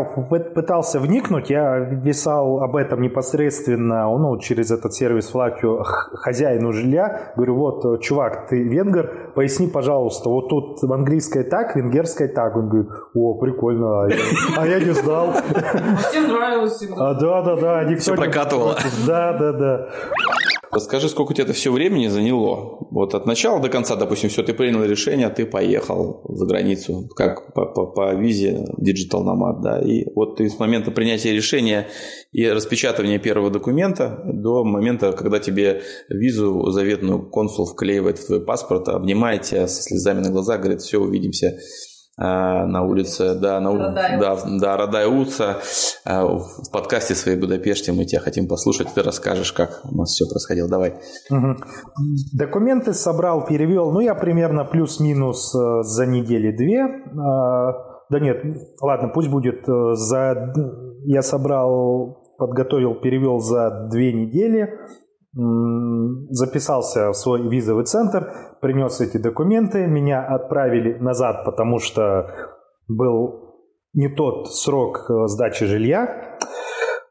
пытался 0.56 1.00
вникнуть, 1.00 1.50
я 1.50 2.02
писал 2.06 2.62
об 2.62 2.76
этом 2.78 3.02
непосредственно 3.02 4.06
ну, 4.18 4.40
через 4.40 4.72
этот 4.72 4.94
сервис 4.94 5.30
Флакью 5.30 5.84
хозяину 5.84 6.72
жилья. 6.72 7.34
Говорю, 7.36 7.56
вот, 7.56 8.02
чувак, 8.02 8.48
ты 8.50 8.64
венгер, 8.64 9.34
поясни, 9.36 9.68
пожалуйста, 9.68 10.30
вот 10.30 10.48
тут 10.48 10.84
английское 10.90 11.44
так, 11.44 11.76
венгерское 11.76 12.30
так. 12.30 12.56
Он 12.56 12.70
говорит, 12.70 12.92
о, 13.14 13.40
прикольно, 13.40 14.04
а 14.04 14.10
я, 14.10 14.18
а 14.58 14.68
я 14.68 14.80
не 14.80 14.92
знал. 14.92 15.34
Всем 16.10 16.30
нравилось 16.30 16.74
всегда. 16.74 17.10
А, 17.10 17.14
да, 17.14 17.42
да, 17.42 17.56
да. 17.56 17.96
Все 17.98 18.16
прокатывало. 18.16 18.78
Да, 19.06 19.38
да, 19.38 19.52
да. 19.52 19.90
Расскажи, 20.74 21.08
сколько 21.08 21.32
у 21.32 21.34
тебя 21.34 21.44
это 21.44 21.54
все 21.54 21.72
времени 21.72 22.08
заняло? 22.08 22.78
Вот 22.90 23.14
от 23.14 23.26
начала 23.28 23.62
до 23.62 23.70
конца, 23.70 23.96
допустим, 23.96 24.30
все, 24.30 24.42
ты 24.42 24.54
принял 24.54 24.84
решение, 24.84 25.30
ты 25.30 25.46
поехал 25.46 26.22
за 26.28 26.46
границу, 26.46 27.10
как 27.16 27.54
по, 27.54 27.66
по, 27.66 27.86
по 27.86 28.14
визе 28.16 28.66
Digital 28.80 29.24
Nomad, 29.24 29.62
да, 29.62 29.80
и 29.80 30.06
вот 30.16 30.38
ты 30.38 30.50
с 30.50 30.58
момента 30.58 30.92
принятия 30.92 31.32
решения 31.32 31.88
и 32.32 32.48
распечатывания 32.48 33.20
первого 33.20 33.52
документа 33.52 34.22
до 34.26 34.64
момента, 34.64 35.12
когда 35.12 35.40
тебе 35.40 35.84
визу 36.10 36.72
заветную 36.72 37.30
консул 37.30 37.66
вклеивает 37.66 38.18
в 38.18 38.26
твой 38.26 38.44
паспорт, 38.44 38.90
обнимает 38.90 39.44
тебя 39.44 39.68
со 39.68 39.82
слезами 39.82 40.22
на 40.22 40.32
глазах, 40.32 40.60
говорит, 40.60 40.82
все, 40.82 41.00
увидимся 41.00 41.60
на 42.18 42.84
улице, 42.84 43.34
да, 43.34 43.60
на 43.60 43.72
улице, 43.72 43.92
да, 44.20 44.38
да, 44.46 44.78
Радай 44.78 45.08
Уца. 45.08 45.58
А, 46.06 46.26
в 46.26 46.72
подкасте 46.72 47.16
своей 47.16 47.40
Будапеште 47.40 47.92
мы 47.92 48.06
тебя 48.06 48.22
хотим 48.22 48.48
послушать, 48.48 48.90
ты 48.94 49.02
расскажешь, 49.02 49.52
как 49.52 49.82
у 49.90 49.98
нас 49.98 50.10
все 50.10 50.26
происходило. 50.30 50.70
Давай. 50.70 50.96
Угу. 51.32 51.56
Документы 52.34 52.94
собрал, 52.94 53.46
перевел, 53.46 53.92
ну, 53.92 54.00
я 54.00 54.14
примерно 54.14 54.66
плюс-минус 54.66 55.56
э, 55.56 55.84
за 55.84 56.06
недели-две. 56.06 56.82
А, 56.84 57.94
да 58.10 58.20
нет, 58.20 58.44
ладно, 58.82 59.10
пусть 59.14 59.30
будет 59.30 59.68
э, 59.68 59.94
за... 59.96 60.54
Я 61.06 61.22
собрал, 61.22 62.36
подготовил, 62.38 62.96
перевел 62.96 63.40
за 63.40 63.88
две 63.92 64.14
недели 64.14 64.70
записался 65.36 67.10
в 67.10 67.14
свой 67.16 67.48
визовый 67.48 67.86
центр, 67.86 68.56
принес 68.62 69.02
эти 69.02 69.18
документы, 69.18 69.88
меня 69.88 70.24
отправили 70.24 70.98
назад, 71.00 71.44
потому 71.46 71.80
что 71.80 72.28
был 72.88 73.44
не 73.94 74.10
тот 74.10 74.54
срок 74.54 75.06
э, 75.10 75.28
сдачи 75.28 75.66
жилья. 75.66 76.38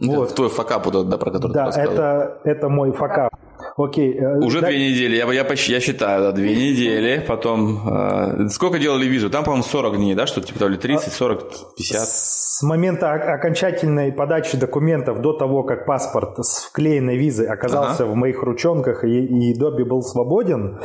Вот. 0.00 0.26
Это 0.26 0.34
твой 0.34 0.48
факап, 0.48 0.86
да, 0.90 1.16
про 1.16 1.30
который 1.30 1.52
да, 1.52 1.70
ты 1.70 1.80
это, 1.80 2.40
это 2.44 2.68
мой 2.68 2.92
факап. 2.92 3.32
Окей. 3.76 4.14
э, 4.18 4.38
Уже 4.38 4.60
да... 4.60 4.68
две 4.68 4.90
недели, 4.90 5.16
я, 5.16 5.30
я, 5.32 5.46
я 5.48 5.80
считаю, 5.80 6.22
да, 6.22 6.32
две 6.32 6.54
недели, 6.54 7.24
потом... 7.26 7.80
Э, 7.88 8.48
сколько 8.48 8.78
делали 8.78 9.06
визу? 9.06 9.30
Там, 9.30 9.44
по-моему, 9.44 9.64
40 9.64 9.96
дней, 9.96 10.14
да, 10.14 10.26
что-то 10.26 10.48
типа, 10.48 10.68
30, 10.68 11.12
40, 11.12 11.74
50? 11.76 12.00
С 12.00 12.62
момента 12.62 13.12
окончательной 13.12 14.12
подачи 14.12 14.56
документов 14.56 15.20
до 15.20 15.32
того, 15.32 15.62
как 15.62 15.86
паспорт 15.86 16.38
с 16.38 16.64
вклеенной 16.64 17.16
визой 17.16 17.46
оказался 17.46 18.04
ага. 18.04 18.12
в 18.12 18.14
моих 18.14 18.42
ручонках 18.42 19.04
и, 19.04 19.24
и 19.24 19.54
Добби 19.54 19.84
был 19.84 20.02
свободен, 20.02 20.78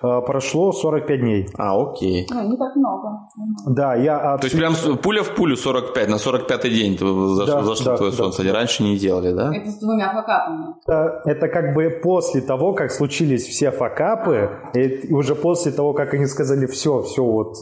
прошло 0.00 0.72
45 0.72 1.20
дней. 1.20 1.48
А, 1.56 1.80
окей. 1.80 2.26
Ну, 2.30 2.50
не 2.50 2.56
так 2.56 2.76
много. 2.76 3.28
Да, 3.66 3.94
я... 3.94 4.34
От... 4.34 4.40
То 4.40 4.46
есть 4.46 4.56
прям 4.56 4.74
пуля 5.02 5.22
в 5.22 5.34
пулю 5.34 5.56
45, 5.56 6.08
на 6.08 6.14
45-й 6.14 6.70
день 6.70 6.98
зашло, 6.98 7.44
да, 7.44 7.62
зашло 7.62 7.92
да, 7.92 7.96
твое 7.96 8.12
да, 8.12 8.16
солнце, 8.16 8.44
да. 8.44 8.52
раньше 8.52 8.82
не 8.82 8.96
делали, 8.98 9.32
да? 9.32 9.54
Это 9.54 9.70
с 9.70 9.78
двумя 9.78 10.12
факапами. 10.12 10.74
Это 11.24 11.48
как 11.48 11.74
бы 11.74 11.90
после 12.02 12.40
того, 12.40 12.72
как 12.72 12.90
случились 12.90 13.46
все 13.46 13.70
факапы, 13.70 14.50
и 14.74 15.12
уже 15.12 15.34
после 15.34 15.72
того, 15.72 15.92
как 15.92 16.14
они 16.14 16.26
сказали 16.26 16.66
все, 16.66 17.02
все 17.02 17.24
вот 17.24 17.56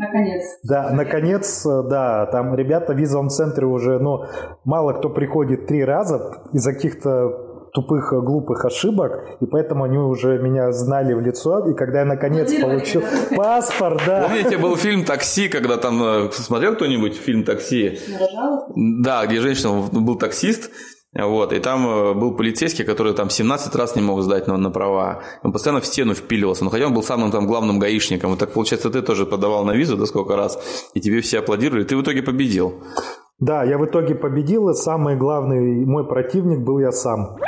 Наконец. 0.00 0.42
Да, 0.64 0.90
наконец, 0.92 1.62
да, 1.64 2.24
там 2.26 2.54
ребята 2.54 2.94
в 2.94 2.96
визовом 2.96 3.28
центре 3.28 3.66
уже, 3.66 3.98
ну, 3.98 4.24
мало 4.64 4.94
кто 4.94 5.10
приходит 5.10 5.66
три 5.66 5.84
раза 5.84 6.42
из-за 6.52 6.72
каких-то 6.72 7.49
тупых, 7.72 8.12
глупых 8.24 8.64
ошибок, 8.64 9.12
и 9.40 9.46
поэтому 9.46 9.84
они 9.84 9.98
уже 9.98 10.38
меня 10.38 10.72
знали 10.72 11.12
в 11.14 11.20
лицо, 11.20 11.68
и 11.70 11.74
когда 11.74 12.00
я 12.00 12.04
наконец 12.04 12.52
получил 12.54 13.02
паспорт, 13.36 14.02
да. 14.06 14.28
Помните, 14.28 14.58
был 14.58 14.76
фильм 14.76 15.04
«Такси», 15.04 15.48
когда 15.48 15.76
там, 15.76 16.02
э, 16.02 16.30
смотрел 16.32 16.74
кто-нибудь 16.74 17.16
фильм 17.16 17.44
«Такси»? 17.44 17.98
Да, 18.76 19.26
где 19.26 19.40
женщина, 19.40 19.88
был 19.92 20.16
таксист, 20.16 20.70
вот, 21.12 21.52
и 21.52 21.58
там 21.58 21.88
э, 21.88 22.14
был 22.14 22.36
полицейский, 22.36 22.84
который 22.84 23.14
там 23.14 23.30
17 23.30 23.74
раз 23.74 23.96
не 23.96 24.02
мог 24.02 24.22
сдать 24.22 24.46
на, 24.46 24.56
на 24.56 24.70
права. 24.70 25.22
Он 25.42 25.52
постоянно 25.52 25.80
в 25.80 25.86
стену 25.86 26.14
впиливался. 26.14 26.62
Но 26.62 26.70
хотя 26.70 26.86
он 26.86 26.94
был 26.94 27.02
самым 27.02 27.32
там 27.32 27.48
главным 27.48 27.80
гаишником. 27.80 28.34
И 28.34 28.36
так 28.36 28.52
получается, 28.52 28.90
ты 28.90 29.02
тоже 29.02 29.26
подавал 29.26 29.64
на 29.64 29.72
визу, 29.72 29.96
да, 29.96 30.06
сколько 30.06 30.36
раз, 30.36 30.62
и 30.94 31.00
тебе 31.00 31.20
все 31.20 31.40
аплодировали, 31.40 31.82
и 31.82 31.84
ты 31.84 31.96
в 31.96 32.02
итоге 32.02 32.22
победил. 32.22 32.74
Да, 33.40 33.64
я 33.64 33.78
в 33.78 33.86
итоге 33.86 34.14
победил, 34.14 34.68
и 34.68 34.74
самый 34.74 35.16
главный 35.16 35.84
мой 35.84 36.06
противник 36.06 36.60
был 36.60 36.78
я 36.78 36.92
сам. 36.92 37.38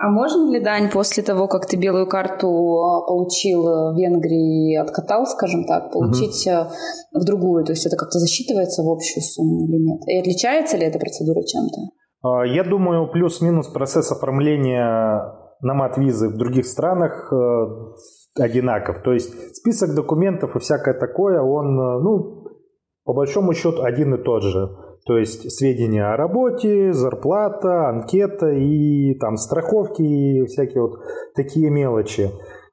А 0.00 0.10
можно 0.10 0.50
ли, 0.52 0.60
Дань, 0.60 0.90
после 0.90 1.22
того, 1.22 1.48
как 1.48 1.66
ты 1.66 1.76
белую 1.76 2.06
карту 2.06 2.48
а, 2.48 3.06
получил 3.06 3.62
в 3.62 3.96
Венгрии 3.96 4.72
и 4.72 4.76
откатал, 4.76 5.26
скажем 5.26 5.64
так, 5.64 5.90
получить 5.92 6.46
угу. 6.46 7.20
в 7.20 7.24
другую? 7.24 7.64
То 7.64 7.72
есть 7.72 7.84
это 7.84 7.96
как-то 7.96 8.18
засчитывается 8.18 8.82
в 8.82 8.88
общую 8.88 9.22
сумму 9.22 9.66
или 9.66 9.82
нет? 9.82 10.00
И 10.06 10.20
отличается 10.20 10.76
ли 10.76 10.86
эта 10.86 10.98
процедура 10.98 11.42
чем-то? 11.42 11.80
А, 12.22 12.46
я 12.46 12.62
думаю, 12.62 13.10
плюс-минус 13.10 13.68
процесс 13.68 14.12
оформления 14.12 15.34
намат 15.62 15.98
визы 15.98 16.28
в 16.28 16.36
других 16.36 16.66
странах 16.66 17.32
э, 17.32 18.42
одинаков. 18.42 19.02
То 19.02 19.12
есть 19.12 19.56
список 19.56 19.94
документов 19.94 20.54
и 20.54 20.58
всякое 20.60 20.94
такое, 20.94 21.40
он, 21.40 21.78
э, 21.78 22.00
ну, 22.00 22.44
по 23.04 23.14
большому 23.14 23.52
счету 23.54 23.82
один 23.82 24.14
и 24.14 24.22
тот 24.22 24.42
же. 24.42 24.68
То 25.08 25.16
есть 25.16 25.50
сведения 25.50 26.04
о 26.04 26.18
работе, 26.18 26.92
зарплата, 26.92 27.88
анкета 27.88 28.50
и 28.50 29.14
там 29.14 29.38
страховки 29.38 30.02
и 30.02 30.44
всякие 30.44 30.82
вот 30.82 31.00
такие 31.34 31.70
мелочи. 31.70 32.30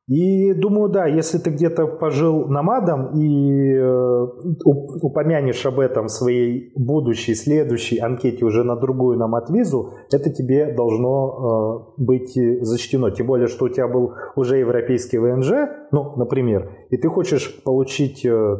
И 0.10 0.54
думаю, 0.54 0.89
да, 0.89 1.06
если 1.06 1.38
ты 1.38 1.50
где-то 1.50 1.88
пожил 1.88 2.48
намадом 2.48 3.17
и 3.17 3.74
э, 3.74 4.26
упомянешь 4.65 5.65
об 5.65 5.80
этом 5.80 6.08
в 6.08 6.12
своей 6.12 6.74
будущей, 6.76 7.36
следующей 7.36 8.00
анкете 8.00 8.43
уже 8.43 8.65
на 8.65 8.76
другую 8.76 9.17
намад-визу, 9.17 9.93
это 10.12 10.30
тебе 10.30 10.74
должно 10.74 11.95
э, 11.98 12.04
быть 12.04 12.38
зачтено. 12.62 13.12
Тем 13.12 13.28
более, 13.28 13.48
что 13.48 13.65
у 13.65 13.69
тебя 13.69 13.88
был 13.88 14.12
уже 14.36 14.58
европейский 14.58 15.19
ВНЖ, 15.19 15.69
ну, 15.93 16.17
например, 16.17 16.69
и 16.89 16.98
ты 16.98 17.08
хочешь 17.08 17.63
получить 17.63 18.26
э, 18.26 18.58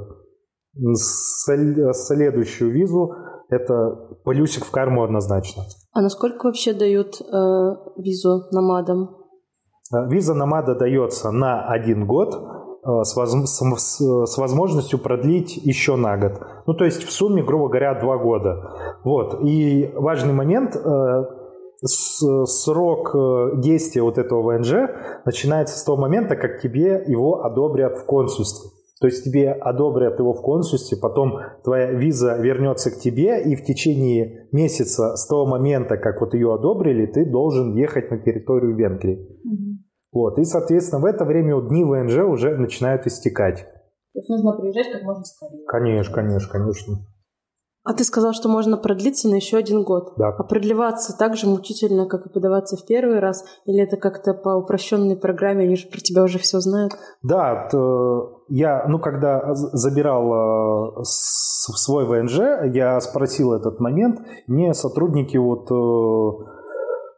следующую 1.94 2.72
визу, 2.72 3.14
это 3.50 4.18
плюсик 4.24 4.66
в 4.66 4.72
карму 4.72 5.04
однозначно. 5.04 5.64
А 5.94 6.02
насколько 6.02 6.46
вообще 6.46 6.74
дают 6.74 7.22
э, 7.22 7.26
визу 7.98 8.44
намадам? 8.52 9.26
Э, 9.94 10.08
виза 10.08 10.34
Намада 10.34 10.76
дается 10.76 11.32
на 11.32 11.68
один 11.68 12.08
год 12.08 12.36
э, 12.36 13.04
с, 13.04 13.16
воз... 13.16 14.02
с 14.30 14.38
возможностью 14.38 15.00
продлить 15.00 15.58
еще 15.58 15.96
на 15.96 16.18
год. 16.18 16.42
Ну, 16.66 16.74
то 16.74 16.86
есть 16.86 17.04
в 17.04 17.12
сумме, 17.12 17.44
грубо 17.44 17.68
говоря, 17.68 18.00
два 18.00 18.18
года. 18.18 19.00
Вот. 19.04 19.42
И 19.44 19.92
важный 19.96 20.34
момент, 20.34 20.76
э, 20.76 21.26
срок 22.46 23.14
действия 23.60 24.02
вот 24.02 24.18
этого 24.18 24.42
ВНЖ 24.42 24.90
начинается 25.26 25.78
с 25.78 25.84
того 25.84 25.98
момента, 25.98 26.36
как 26.36 26.62
тебе 26.62 27.04
его 27.06 27.44
одобрят 27.44 28.00
в 28.00 28.06
консульстве. 28.06 28.72
То 29.06 29.10
есть 29.10 29.24
тебе 29.24 29.52
одобрят 29.52 30.18
его 30.18 30.34
в 30.34 30.42
консульстве, 30.42 30.98
потом 30.98 31.38
твоя 31.64 31.92
виза 31.92 32.38
вернется 32.38 32.90
к 32.90 32.96
тебе, 32.96 33.40
и 33.40 33.56
в 33.56 33.64
течение 33.64 34.48
месяца 34.52 35.16
с 35.16 35.28
того 35.28 35.46
момента, 35.46 35.96
как 35.98 36.22
вот 36.22 36.34
ее 36.34 36.52
одобрили, 36.52 37.06
ты 37.06 37.24
должен 37.24 37.76
ехать 37.76 38.10
на 38.10 38.18
территорию 38.18 38.76
Венгрии. 38.76 39.20
Mm-hmm. 39.46 39.76
Вот, 40.12 40.40
и, 40.40 40.44
соответственно, 40.44 41.04
в 41.04 41.06
это 41.06 41.24
время 41.24 41.62
дни 41.62 41.84
ВНЖ 41.84 42.18
уже 42.28 42.58
начинают 42.58 43.06
истекать. 43.06 43.68
То 44.14 44.20
есть 44.22 44.30
нужно 44.30 44.54
приезжать 44.54 44.92
как 44.92 45.04
можно 45.04 45.24
скорее. 45.24 45.68
Конечно, 45.68 46.16
конечно, 46.16 46.52
конечно. 46.52 46.96
А 47.86 47.94
ты 47.94 48.04
сказал, 48.04 48.34
что 48.34 48.50
можно 48.50 48.78
продлиться 48.78 49.30
на 49.30 49.36
еще 49.36 49.58
один 49.58 49.84
год. 49.84 50.14
Да. 50.18 50.30
А 50.30 50.44
продлеваться 50.44 51.16
так 51.16 51.38
же 51.38 51.48
мучительно, 51.48 52.08
как 52.08 52.26
и 52.26 52.30
подаваться 52.30 52.78
в 52.78 52.86
первый 52.88 53.20
раз? 53.20 53.46
Или 53.66 53.84
это 53.84 53.96
как-то 53.96 54.34
по 54.34 54.56
упрощенной 54.56 55.16
программе, 55.16 55.66
они 55.66 55.76
же 55.76 55.88
про 55.88 56.00
тебя 56.00 56.24
уже 56.24 56.40
все 56.40 56.60
знают? 56.60 56.94
Да, 57.22 57.68
то 57.72 58.42
я, 58.50 58.88
ну, 58.88 58.98
когда 58.98 59.54
забирал 59.54 60.96
э, 60.98 61.04
свой 61.04 62.06
ВНЖ, 62.06 62.40
я 62.74 63.00
спросил 63.02 63.54
этот 63.54 63.80
момент. 63.80 64.20
Мне 64.48 64.74
сотрудники 64.74 65.38
вот 65.38 65.70
э, 65.70 65.76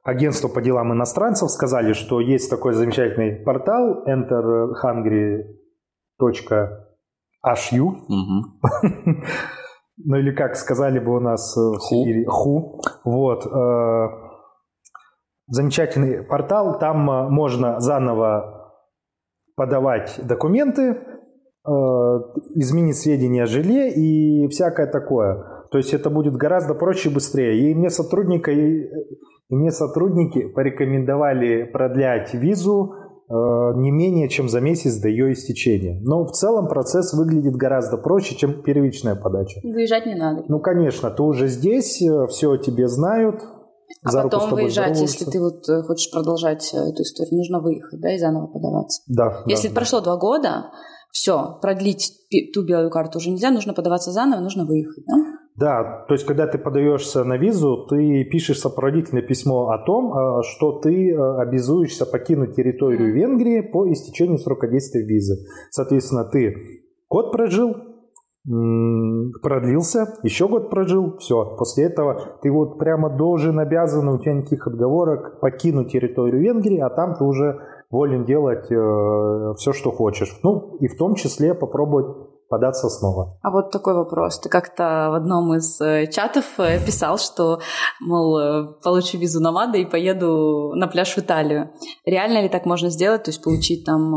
агентства 0.03 0.49
по 0.49 0.61
делам 0.61 0.91
иностранцев 0.91 1.49
сказали, 1.49 1.93
что 1.93 2.19
есть 2.19 2.49
такой 2.49 2.73
замечательный 2.73 3.37
портал 3.37 4.03
enterhungry.hu. 4.05 5.45
Угу. 8.09 8.43
ну 10.03 10.17
или 10.17 10.31
как 10.31 10.55
сказали 10.55 10.99
бы 10.99 11.15
у 11.15 11.19
нас 11.19 11.57
э, 11.57 11.59
в 11.59 11.79
Сибири, 11.81 12.25
ху. 12.25 12.81
Вот. 13.03 13.45
Э, 13.45 14.07
замечательный 15.47 16.23
портал, 16.23 16.77
там 16.79 17.09
э, 17.09 17.29
можно 17.29 17.79
заново 17.79 18.73
подавать 19.55 20.19
документы, 20.23 20.99
изменить 22.55 22.95
сведения 22.95 23.43
о 23.43 23.47
жилье 23.47 23.91
и 23.91 24.47
всякое 24.47 24.87
такое. 24.87 25.65
То 25.71 25.79
есть 25.79 25.93
это 25.93 26.09
будет 26.09 26.35
гораздо 26.35 26.75
проще 26.75 27.09
и 27.09 27.13
быстрее. 27.13 27.59
И 27.59 27.75
мне 27.75 27.89
сотрудника, 27.89 28.51
и 28.51 28.87
мне 29.49 29.71
сотрудники 29.71 30.47
порекомендовали 30.47 31.63
продлять 31.63 32.33
визу 32.35 32.93
не 33.29 33.91
менее 33.91 34.29
чем 34.29 34.47
за 34.47 34.61
месяц 34.61 34.95
до 34.97 35.09
ее 35.09 35.33
истечения. 35.33 35.99
Но 36.01 36.25
в 36.25 36.31
целом 36.31 36.67
процесс 36.67 37.13
выглядит 37.13 37.55
гораздо 37.55 37.97
проще, 37.97 38.35
чем 38.35 38.63
первичная 38.63 39.15
подача. 39.15 39.59
Выезжать 39.63 40.05
не 40.05 40.15
надо. 40.15 40.43
Ну, 40.47 40.59
конечно, 40.59 41.09
ты 41.11 41.23
уже 41.23 41.47
здесь, 41.47 42.01
э, 42.01 42.27
все 42.27 42.51
о 42.51 42.57
тебе 42.57 42.87
знают. 42.87 43.41
А 44.03 44.11
за 44.11 44.23
потом 44.23 44.51
выезжать, 44.51 44.99
если 44.99 45.25
ты 45.25 45.39
вот 45.41 45.67
э, 45.69 45.81
хочешь 45.83 46.11
продолжать 46.11 46.73
эту 46.73 47.01
историю, 47.01 47.37
нужно 47.37 47.59
выехать, 47.59 47.99
да, 47.99 48.13
и 48.13 48.17
заново 48.17 48.47
подаваться. 48.47 49.01
Да. 49.07 49.43
Если 49.45 49.69
да, 49.69 49.75
прошло 49.75 50.01
два 50.01 50.17
года, 50.17 50.71
все, 51.11 51.57
продлить 51.61 52.11
ту 52.53 52.63
белую 52.63 52.91
карту 52.91 53.17
уже 53.17 53.31
нельзя, 53.31 53.51
нужно 53.51 53.73
подаваться 53.73 54.11
заново, 54.11 54.39
нужно 54.39 54.65
выехать, 54.65 55.03
да? 55.05 55.36
Да, 55.57 56.05
то 56.07 56.13
есть 56.13 56.25
когда 56.25 56.45
ты 56.45 56.59
подаешься 56.59 57.23
на 57.23 57.37
визу, 57.37 57.87
ты 57.89 58.23
пишешь 58.25 58.59
сопроводительное 58.59 59.23
письмо 59.23 59.69
о 59.69 59.83
том, 59.83 60.13
э, 60.13 60.41
что 60.43 60.79
ты 60.79 61.11
э, 61.11 61.37
обязуешься 61.39 62.05
покинуть 62.05 62.55
территорию 62.55 63.11
Венгрии 63.11 63.61
по 63.61 63.91
истечению 63.91 64.37
срока 64.37 64.67
действия 64.67 65.03
визы. 65.03 65.47
Соответственно, 65.71 66.25
ты 66.25 66.83
год 67.09 67.31
прожил, 67.31 67.75
продлился, 69.41 70.13
еще 70.21 70.47
год 70.47 70.69
прожил, 70.69 71.17
все. 71.17 71.57
После 71.57 71.85
этого 71.85 72.37
ты 72.43 72.51
вот 72.51 72.77
прямо 72.77 73.09
должен, 73.09 73.57
обязан, 73.59 74.07
у 74.09 74.19
тебя 74.19 74.33
никаких 74.33 74.67
отговорок 74.67 75.39
покинуть 75.41 75.91
территорию 75.91 76.39
Венгрии, 76.39 76.79
а 76.79 76.89
там 76.89 77.15
ты 77.15 77.23
уже 77.23 77.59
волен 77.89 78.25
делать 78.25 78.71
э, 78.71 79.53
все, 79.57 79.73
что 79.73 79.91
хочешь. 79.91 80.39
Ну, 80.43 80.77
и 80.79 80.87
в 80.87 80.97
том 80.97 81.15
числе 81.15 81.53
попробовать 81.53 82.26
податься 82.49 82.89
снова. 82.89 83.37
А 83.41 83.51
вот 83.51 83.71
такой 83.71 83.93
вопрос. 83.93 84.39
Ты 84.39 84.49
как-то 84.49 85.09
в 85.11 85.15
одном 85.15 85.53
из 85.55 85.79
э, 85.81 86.07
чатов 86.07 86.45
э, 86.59 86.79
писал, 86.85 87.17
что, 87.17 87.59
мол, 87.99 88.37
э, 88.37 88.67
получу 88.83 89.17
визу 89.17 89.41
на 89.41 89.51
МАДА 89.51 89.77
и 89.77 89.85
поеду 89.85 90.73
на 90.75 90.87
пляж 90.87 91.15
в 91.15 91.19
Италию. 91.19 91.71
Реально 92.05 92.41
ли 92.41 92.49
так 92.49 92.65
можно 92.65 92.89
сделать? 92.89 93.23
То 93.23 93.31
есть 93.31 93.43
получить 93.43 93.85
там 93.85 94.11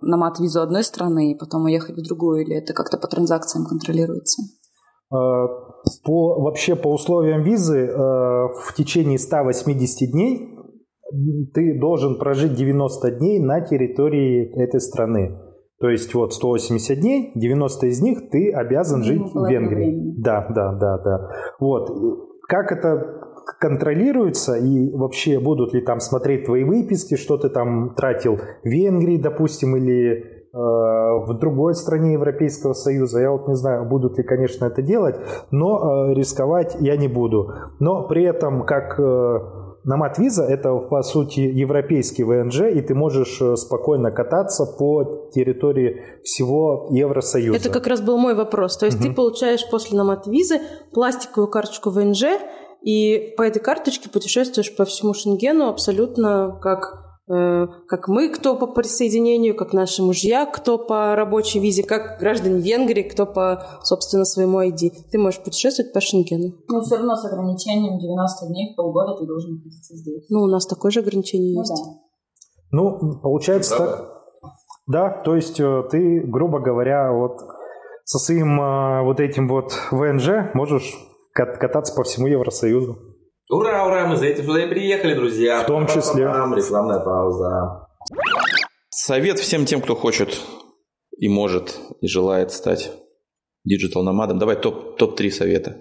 на 0.00 0.16
МАД 0.16 0.40
визу 0.40 0.60
одной 0.60 0.84
страны 0.84 1.32
и 1.32 1.38
потом 1.38 1.64
уехать 1.64 1.96
в 1.96 2.06
другую? 2.06 2.42
Или 2.42 2.56
это 2.56 2.72
как-то 2.72 2.98
по 2.98 3.08
транзакциям 3.08 3.66
контролируется? 3.66 4.42
По, 5.10 6.40
вообще 6.40 6.76
по 6.76 6.88
условиям 6.88 7.42
визы 7.42 7.86
в 7.86 8.74
течение 8.74 9.18
180 9.18 10.10
дней 10.10 10.54
ты 11.52 11.78
должен 11.78 12.18
прожить 12.18 12.54
90 12.54 13.10
дней 13.12 13.38
на 13.38 13.60
территории 13.60 14.50
этой 14.60 14.80
страны. 14.80 15.38
То 15.80 15.88
есть 15.88 16.14
вот 16.14 16.32
180 16.32 17.00
дней, 17.00 17.32
90 17.34 17.86
из 17.86 18.00
них 18.00 18.30
ты 18.30 18.52
обязан 18.52 19.02
жить 19.02 19.22
в 19.32 19.48
Венгрии. 19.48 19.90
Времени. 19.90 20.14
Да, 20.18 20.46
да, 20.48 20.72
да, 20.72 20.98
да. 20.98 21.30
Вот. 21.58 21.90
Как 22.48 22.72
это 22.72 23.20
контролируется 23.60 24.54
и 24.54 24.90
вообще 24.92 25.38
будут 25.40 25.74
ли 25.74 25.80
там 25.80 26.00
смотреть 26.00 26.46
твои 26.46 26.64
выписки, 26.64 27.16
что 27.16 27.36
ты 27.36 27.48
там 27.48 27.94
тратил 27.94 28.36
в 28.36 28.66
Венгрии, 28.66 29.20
допустим, 29.20 29.76
или 29.76 30.12
э, 30.12 30.24
в 30.52 31.36
другой 31.38 31.74
стране 31.74 32.14
Европейского 32.14 32.72
Союза. 32.72 33.20
Я 33.20 33.32
вот 33.32 33.48
не 33.48 33.54
знаю, 33.54 33.88
будут 33.88 34.16
ли, 34.16 34.24
конечно, 34.24 34.66
это 34.66 34.82
делать, 34.82 35.16
но 35.50 36.10
э, 36.10 36.14
рисковать 36.14 36.76
я 36.80 36.96
не 36.96 37.08
буду. 37.08 37.52
Но 37.80 38.06
при 38.06 38.24
этом, 38.24 38.64
как 38.64 38.98
Намат 39.84 40.18
Виза 40.18 40.44
это, 40.44 40.74
по 40.74 41.02
сути, 41.02 41.40
европейский 41.40 42.24
ВНЖ, 42.24 42.62
и 42.74 42.80
ты 42.80 42.94
можешь 42.94 43.40
э, 43.40 43.56
спокойно 43.56 44.10
кататься 44.10 44.64
по 44.64 45.28
территории 45.34 46.02
всего 46.22 46.88
Евросоюза. 46.90 47.58
Это 47.58 47.70
как 47.70 47.86
раз 47.86 48.00
был 48.00 48.16
мой 48.16 48.34
вопрос. 48.34 48.78
То 48.78 48.86
есть 48.86 48.98
угу. 48.98 49.08
ты 49.08 49.14
получаешь 49.14 49.68
после 49.70 49.98
Намат 49.98 50.26
Визы 50.26 50.60
пластиковую 50.92 51.48
карточку 51.48 51.90
ВНЖ, 51.90 52.24
и 52.82 53.34
по 53.36 53.42
этой 53.42 53.60
карточке 53.60 54.08
путешествуешь 54.08 54.74
по 54.74 54.84
всему 54.84 55.14
Шенгену 55.14 55.68
абсолютно 55.68 56.58
как 56.62 57.13
как 57.26 58.08
мы, 58.08 58.28
кто 58.28 58.54
по 58.54 58.66
присоединению, 58.66 59.56
как 59.56 59.72
наши 59.72 60.02
мужья, 60.02 60.44
кто 60.44 60.76
по 60.76 61.16
рабочей 61.16 61.58
визе, 61.58 61.82
как 61.82 62.18
граждане 62.20 62.60
Венгрии, 62.60 63.02
кто 63.02 63.24
по, 63.24 63.80
собственно, 63.82 64.24
своему 64.24 64.60
ID. 64.60 64.90
Ты 65.10 65.18
можешь 65.18 65.42
путешествовать 65.42 65.92
по 65.94 66.00
Шенгену. 66.00 66.54
Ну, 66.68 66.80
все 66.82 66.96
равно 66.96 67.16
с 67.16 67.24
ограничением 67.24 67.98
90 67.98 68.46
дней 68.48 68.72
в 68.72 68.76
полгода 68.76 69.16
ты 69.18 69.26
должен 69.26 69.54
находиться 69.54 69.96
здесь. 69.96 70.26
Ну, 70.28 70.42
у 70.42 70.46
нас 70.46 70.66
такое 70.66 70.90
же 70.90 71.00
ограничение 71.00 71.54
ну, 71.54 71.60
есть. 71.60 71.72
Да. 71.74 71.90
Ну, 72.72 73.20
получается 73.20 73.78
да. 73.78 73.86
так. 73.86 74.14
Да, 74.86 75.10
то 75.24 75.34
есть 75.34 75.58
э, 75.60 75.82
ты, 75.90 76.20
грубо 76.26 76.60
говоря, 76.60 77.10
вот 77.10 77.40
со 78.04 78.18
своим 78.18 78.60
э, 78.60 79.02
вот 79.02 79.18
этим 79.18 79.48
вот 79.48 79.72
ВНЖ 79.90 80.52
можешь 80.52 80.94
кататься 81.32 81.94
по 81.94 82.02
всему 82.02 82.26
Евросоюзу. 82.26 83.13
Ура, 83.50 83.86
ура, 83.86 84.06
мы 84.06 84.16
за 84.16 84.26
этим 84.26 84.44
сюда 84.44 84.64
и 84.64 84.68
приехали, 84.68 85.14
друзья. 85.14 85.62
В 85.62 85.66
том 85.66 85.86
числе. 85.86 86.24
Рекламная 86.24 87.00
пауза. 87.00 87.88
Совет 88.88 89.38
всем 89.38 89.66
тем, 89.66 89.82
кто 89.82 89.94
хочет 89.94 90.40
и 91.16 91.28
может, 91.28 91.78
и 92.00 92.06
желает 92.06 92.52
стать 92.52 92.90
диджитал-номадом. 93.64 94.38
Давай 94.38 94.56
топ-3 94.56 94.96
топ 94.98 95.20
совета. 95.32 95.78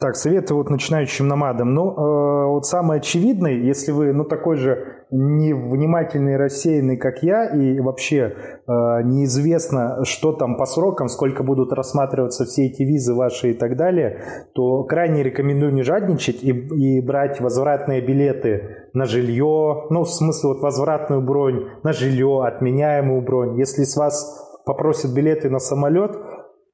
Так, 0.00 0.16
советы 0.16 0.54
вот 0.54 0.70
начинающим 0.70 1.28
номадам. 1.28 1.74
Ну, 1.74 1.90
э, 1.90 2.46
вот 2.46 2.66
самый 2.66 2.98
очевидный, 2.98 3.66
если 3.66 3.92
вы, 3.92 4.12
ну, 4.12 4.24
такой 4.24 4.56
же 4.56 5.04
невнимательный, 5.10 6.36
рассеянный, 6.36 6.96
как 6.96 7.22
я, 7.22 7.46
и 7.54 7.80
вообще 7.80 8.34
э, 8.66 8.72
неизвестно, 9.04 10.04
что 10.04 10.32
там 10.32 10.56
по 10.56 10.64
срокам, 10.64 11.08
сколько 11.08 11.42
будут 11.42 11.72
рассматриваться 11.72 12.46
все 12.46 12.66
эти 12.66 12.82
визы 12.82 13.14
ваши 13.14 13.50
и 13.50 13.54
так 13.54 13.76
далее, 13.76 14.22
то 14.54 14.84
крайне 14.84 15.22
рекомендую 15.22 15.74
не 15.74 15.82
жадничать 15.82 16.42
и, 16.42 16.50
и 16.50 17.00
брать 17.00 17.40
возвратные 17.40 18.00
билеты 18.00 18.88
на 18.94 19.04
жилье, 19.04 19.84
ну, 19.90 20.04
в 20.04 20.10
смысле, 20.10 20.50
вот 20.50 20.60
возвратную 20.62 21.20
бронь 21.20 21.66
на 21.82 21.92
жилье, 21.92 22.44
отменяемую 22.46 23.20
бронь. 23.22 23.58
Если 23.58 23.84
с 23.84 23.96
вас 23.96 24.44
попросят 24.64 25.12
билеты 25.12 25.50
на 25.50 25.58
самолет, 25.58 26.16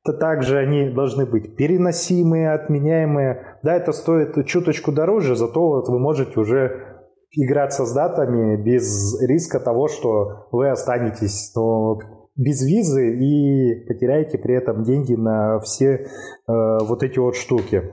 то 0.04 0.12
также 0.12 0.58
они 0.58 0.90
должны 0.90 1.26
быть 1.26 1.56
переносимые, 1.56 2.52
отменяемые. 2.52 3.58
Да, 3.62 3.74
это 3.74 3.92
стоит 3.92 4.46
чуточку 4.46 4.92
дороже, 4.92 5.36
зато 5.36 5.60
вот 5.60 5.88
вы 5.88 5.98
можете 5.98 6.40
уже 6.40 6.90
играться 7.32 7.84
с 7.84 7.92
датами 7.92 8.56
без 8.56 9.20
риска 9.22 9.60
того, 9.60 9.88
что 9.88 10.48
вы 10.52 10.70
останетесь 10.70 11.52
ну, 11.54 11.98
без 12.36 12.62
визы 12.62 13.16
и 13.16 13.86
потеряете 13.86 14.38
при 14.38 14.54
этом 14.54 14.82
деньги 14.82 15.14
на 15.14 15.60
все 15.60 15.86
э, 15.94 16.06
вот 16.46 17.02
эти 17.02 17.18
вот 17.18 17.36
штуки. 17.36 17.92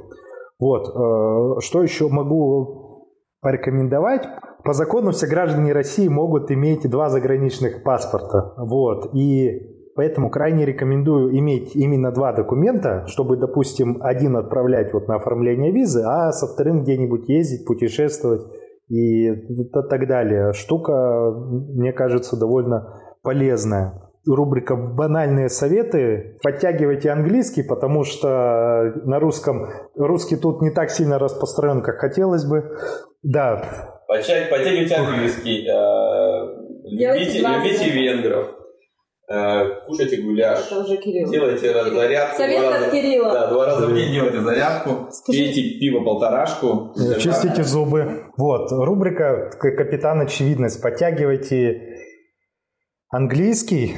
Вот, 0.60 0.88
э, 0.88 1.60
что 1.60 1.84
еще 1.84 2.08
могу 2.08 3.10
порекомендовать? 3.41 4.28
По 4.63 4.74
закону 4.74 5.12
все 5.12 5.28
граждане 5.28 5.74
России 5.74 6.08
могут 6.08 6.52
иметь 6.52 6.89
два 6.89 7.10
заграничных 7.10 7.84
паспорта. 7.84 8.54
Вот, 8.58 9.13
и 9.13 9.77
Поэтому 9.98 10.30
крайне 10.30 10.64
рекомендую 10.64 11.36
иметь 11.40 11.76
именно 11.76 12.12
два 12.12 12.32
документа, 12.32 13.06
чтобы, 13.08 13.36
допустим, 13.36 13.98
один 14.00 14.38
отправлять 14.38 14.94
вот 14.94 15.08
на 15.08 15.16
оформление 15.16 15.72
визы, 15.72 16.04
а 16.06 16.32
со 16.32 16.46
вторым 16.46 16.84
где-нибудь 16.84 17.28
ездить, 17.28 17.66
путешествовать 17.66 18.44
и 18.90 19.32
так 19.74 20.08
далее. 20.08 20.54
Штука, 20.54 21.34
мне 21.34 21.94
кажется, 21.94 22.38
довольно 22.38 23.02
полезная. 23.24 24.04
Рубрика 24.28 24.76
«Банальные 24.76 25.50
советы». 25.50 26.38
Подтягивайте 26.44 27.10
английский, 27.10 27.64
потому 27.64 28.04
что 28.04 28.94
на 29.04 29.20
русском 29.20 29.68
русский 29.96 30.36
тут 30.36 30.62
не 30.62 30.70
так 30.70 30.92
сильно 30.92 31.18
распространен, 31.18 31.82
как 31.82 31.98
хотелось 31.98 32.46
бы. 32.46 32.78
Да. 33.24 33.64
Подтягивайте 34.08 34.94
английский. 34.94 35.68
Э, 35.68 36.54
любите, 36.84 37.40
любите 37.40 37.90
венгров. 37.90 38.57
Э, 39.30 39.82
кушайте 39.86 40.22
гуляш, 40.22 40.68
Это 40.68 40.80
уже 40.80 40.96
Кирилл. 40.98 41.30
делайте 41.30 41.74
зарядку. 41.94 42.38
Совет 42.38 42.63
от 42.63 42.74
раза, 42.74 42.92
Кирилла. 42.92 43.34
Да, 43.34 43.48
два 43.48 43.66
раза 43.66 43.88
в 43.88 43.94
день 43.94 44.13
делайте 44.13 44.40
зарядку, 44.40 45.12
Скажи. 45.12 45.40
пейте 45.40 45.80
пиво 45.80 46.04
полторашку. 46.06 46.94
Э, 46.96 47.20
чистите 47.20 47.63
зубы. 47.63 48.24
Вот, 48.38 48.72
рубрика 48.72 49.50
«Капитан 49.60 50.22
Очевидность». 50.22 50.82
Подтягивайте 50.82 51.98
английский, 53.10 53.98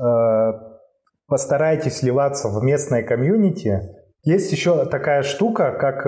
э, 0.00 0.52
постарайтесь 1.28 1.98
сливаться 1.98 2.48
в 2.48 2.60
местное 2.64 3.04
комьюнити. 3.04 3.80
Есть 4.24 4.50
еще 4.50 4.86
такая 4.86 5.22
штука, 5.22 5.70
как 5.78 6.04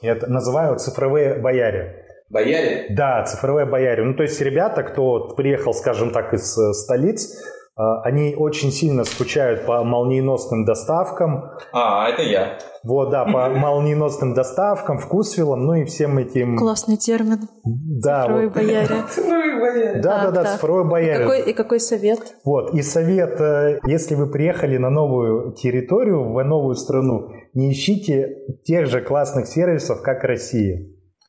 я 0.00 0.14
называю 0.26 0.78
цифровые 0.78 1.34
бояре. 1.34 2.06
Бояре? 2.30 2.86
Да, 2.88 3.22
цифровые 3.24 3.66
бояре. 3.66 4.02
Ну, 4.02 4.14
то 4.14 4.22
есть 4.22 4.40
ребята, 4.40 4.82
кто 4.82 5.34
приехал, 5.36 5.74
скажем 5.74 6.12
так, 6.12 6.32
из 6.32 6.56
столиц, 6.82 7.36
они 7.74 8.34
очень 8.36 8.70
сильно 8.70 9.04
скучают 9.04 9.64
по 9.64 9.82
молниеносным 9.82 10.64
доставкам. 10.66 11.52
А, 11.72 12.08
это 12.08 12.22
я. 12.22 12.58
Вот, 12.84 13.10
да, 13.10 13.24
по 13.24 13.48
молниеносным 13.48 14.34
доставкам, 14.34 14.98
вкусвиллам, 14.98 15.64
ну 15.64 15.74
и 15.74 15.84
всем 15.84 16.18
этим... 16.18 16.58
Классный 16.58 16.96
термин. 16.98 17.48
Да. 17.64 18.22
Цифровой 18.22 18.46
вот. 18.46 18.54
бояре. 18.54 18.94
Цифровой 19.10 19.60
бояре. 19.60 20.00
Да, 20.02 20.24
да, 20.24 20.30
да, 20.30 20.44
цифровой 20.52 20.84
бояре. 20.84 21.14
И 21.14 21.26
какой, 21.26 21.40
и 21.40 21.52
какой 21.54 21.80
совет? 21.80 22.20
Вот, 22.44 22.74
и 22.74 22.82
совет, 22.82 23.40
э, 23.40 23.80
если 23.86 24.16
вы 24.16 24.30
приехали 24.30 24.76
на 24.76 24.90
новую 24.90 25.52
территорию, 25.52 26.30
в 26.30 26.44
новую 26.44 26.74
страну, 26.74 27.30
не 27.54 27.72
ищите 27.72 28.36
тех 28.64 28.86
же 28.86 29.00
классных 29.00 29.46
сервисов, 29.46 30.02
как 30.02 30.24
Россия. 30.24 30.88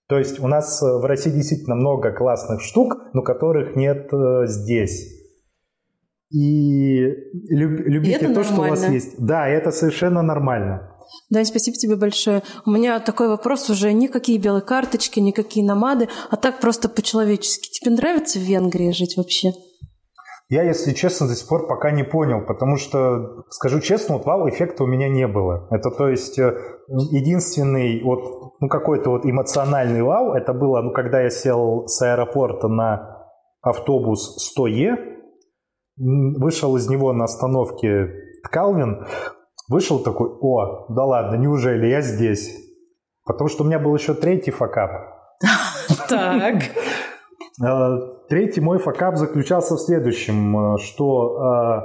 То 0.10 0.18
есть 0.18 0.40
у 0.42 0.48
нас 0.48 0.82
в 0.82 1.06
России 1.06 1.30
действительно 1.30 1.76
много 1.76 2.12
классных 2.12 2.62
штук, 2.62 2.98
но 3.14 3.22
которых 3.22 3.78
нет 3.78 4.12
э, 4.12 4.48
здесь 4.48 5.23
и 6.34 7.06
люб, 7.50 7.80
любите 7.86 8.16
и 8.16 8.20
то, 8.20 8.28
нормально. 8.28 8.44
что 8.44 8.62
у 8.62 8.70
вас 8.70 8.90
есть. 8.90 9.16
Да, 9.20 9.48
это 9.48 9.72
совершенно 9.72 10.24
нормально. 10.24 10.90
Да, 11.30 11.44
спасибо 11.46 11.78
тебе 11.78 11.96
большое. 11.96 12.42
У 12.66 12.72
меня 12.72 13.00
такой 13.00 13.28
вопрос 13.28 13.70
уже 13.70 13.94
никакие 13.94 14.40
белые 14.40 14.64
карточки, 14.64 15.20
никакие 15.20 15.66
намады, 15.66 16.10
а 16.32 16.36
так 16.36 16.60
просто 16.60 16.90
по-человечески. 16.90 17.70
Тебе 17.70 17.92
нравится 17.92 18.40
в 18.40 18.42
Венгрии 18.42 18.92
жить 18.92 19.16
вообще? 19.16 19.52
Я, 20.50 20.64
если 20.64 20.94
честно, 20.94 21.28
до 21.28 21.36
сих 21.36 21.48
пор 21.48 21.68
пока 21.68 21.92
не 21.92 22.04
понял, 22.04 22.46
потому 22.46 22.78
что, 22.78 23.44
скажу 23.50 23.80
честно, 23.80 24.18
вот 24.18 24.26
вау-эффекта 24.26 24.84
у 24.84 24.88
меня 24.88 25.10
не 25.10 25.28
было. 25.28 25.68
Это, 25.72 25.90
то 25.90 26.10
есть, 26.10 26.38
э, 26.38 26.58
единственный 27.12 28.04
вот, 28.04 28.54
ну, 28.60 28.68
какой-то 28.68 29.10
вот 29.12 29.26
эмоциональный 29.26 30.02
вау, 30.02 30.34
это 30.34 30.54
было, 30.54 30.82
ну, 30.82 30.92
когда 30.92 31.22
я 31.22 31.30
сел 31.30 31.88
с 31.88 32.02
аэропорта 32.02 32.68
на 32.68 33.20
автобус 33.62 34.38
100Е, 34.58 35.14
вышел 35.98 36.76
из 36.76 36.90
него 36.90 37.14
на 37.14 37.26
остановке 37.26 38.10
Калвин, 38.44 39.06
вышел 39.70 40.00
такой, 40.00 40.30
о, 40.42 40.88
да 40.90 41.06
ладно, 41.06 41.36
неужели 41.36 41.88
я 41.88 42.02
здесь? 42.02 42.52
Потому 43.26 43.50
что 43.50 43.64
у 43.64 43.68
меня 43.68 43.80
был 43.80 43.96
еще 43.96 44.14
третий 44.14 44.52
факап. 44.52 44.92
Так. 46.10 46.64
Э, 47.64 47.98
третий 48.30 48.62
мой 48.62 48.80
факап 48.80 49.16
заключался 49.16 49.76
в 49.76 49.80
следующем, 49.80 50.58
э, 50.58 50.78
что 50.80 51.38
э, 51.38 51.82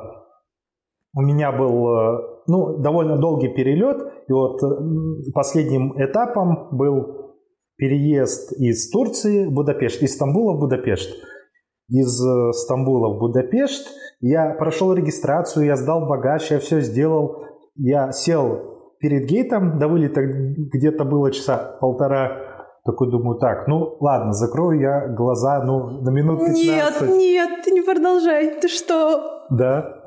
у 1.14 1.20
меня 1.20 1.52
был 1.52 2.42
ну, 2.46 2.78
довольно 2.78 3.18
долгий 3.18 3.48
перелет, 3.48 3.98
и 4.28 4.32
вот 4.32 4.60
последним 5.34 5.92
этапом 6.02 6.68
был 6.72 7.34
переезд 7.76 8.52
из 8.58 8.90
Турции 8.90 9.46
в 9.46 9.52
Будапешт, 9.52 10.02
из 10.02 10.14
Стамбула 10.14 10.54
в 10.54 10.60
Будапешт 10.60 11.10
из 11.88 12.24
э, 12.24 12.52
Стамбула 12.52 13.14
в 13.14 13.18
Будапешт. 13.18 13.88
Я 14.20 14.50
прошел 14.50 14.92
регистрацию, 14.92 15.66
я 15.66 15.76
сдал 15.76 16.06
багаж, 16.06 16.50
я 16.50 16.58
все 16.58 16.80
сделал. 16.80 17.44
Я 17.76 18.12
сел 18.12 18.94
перед 19.00 19.26
гейтом, 19.26 19.78
до 19.78 19.88
вылета 19.88 20.22
где-то 20.22 21.04
было 21.04 21.30
часа 21.30 21.76
полтора. 21.80 22.48
Такой 22.84 23.10
думаю, 23.10 23.38
так, 23.38 23.68
ну 23.68 23.96
ладно, 24.00 24.32
закрою 24.32 24.80
я 24.80 25.08
глаза, 25.08 25.62
ну, 25.62 26.00
на 26.00 26.10
минут 26.10 26.40
15. 26.40 27.02
Нет, 27.02 27.18
нет, 27.18 27.64
ты 27.64 27.70
не 27.72 27.82
продолжай. 27.82 28.60
Ты 28.60 28.68
что? 28.68 29.46
Да. 29.50 30.02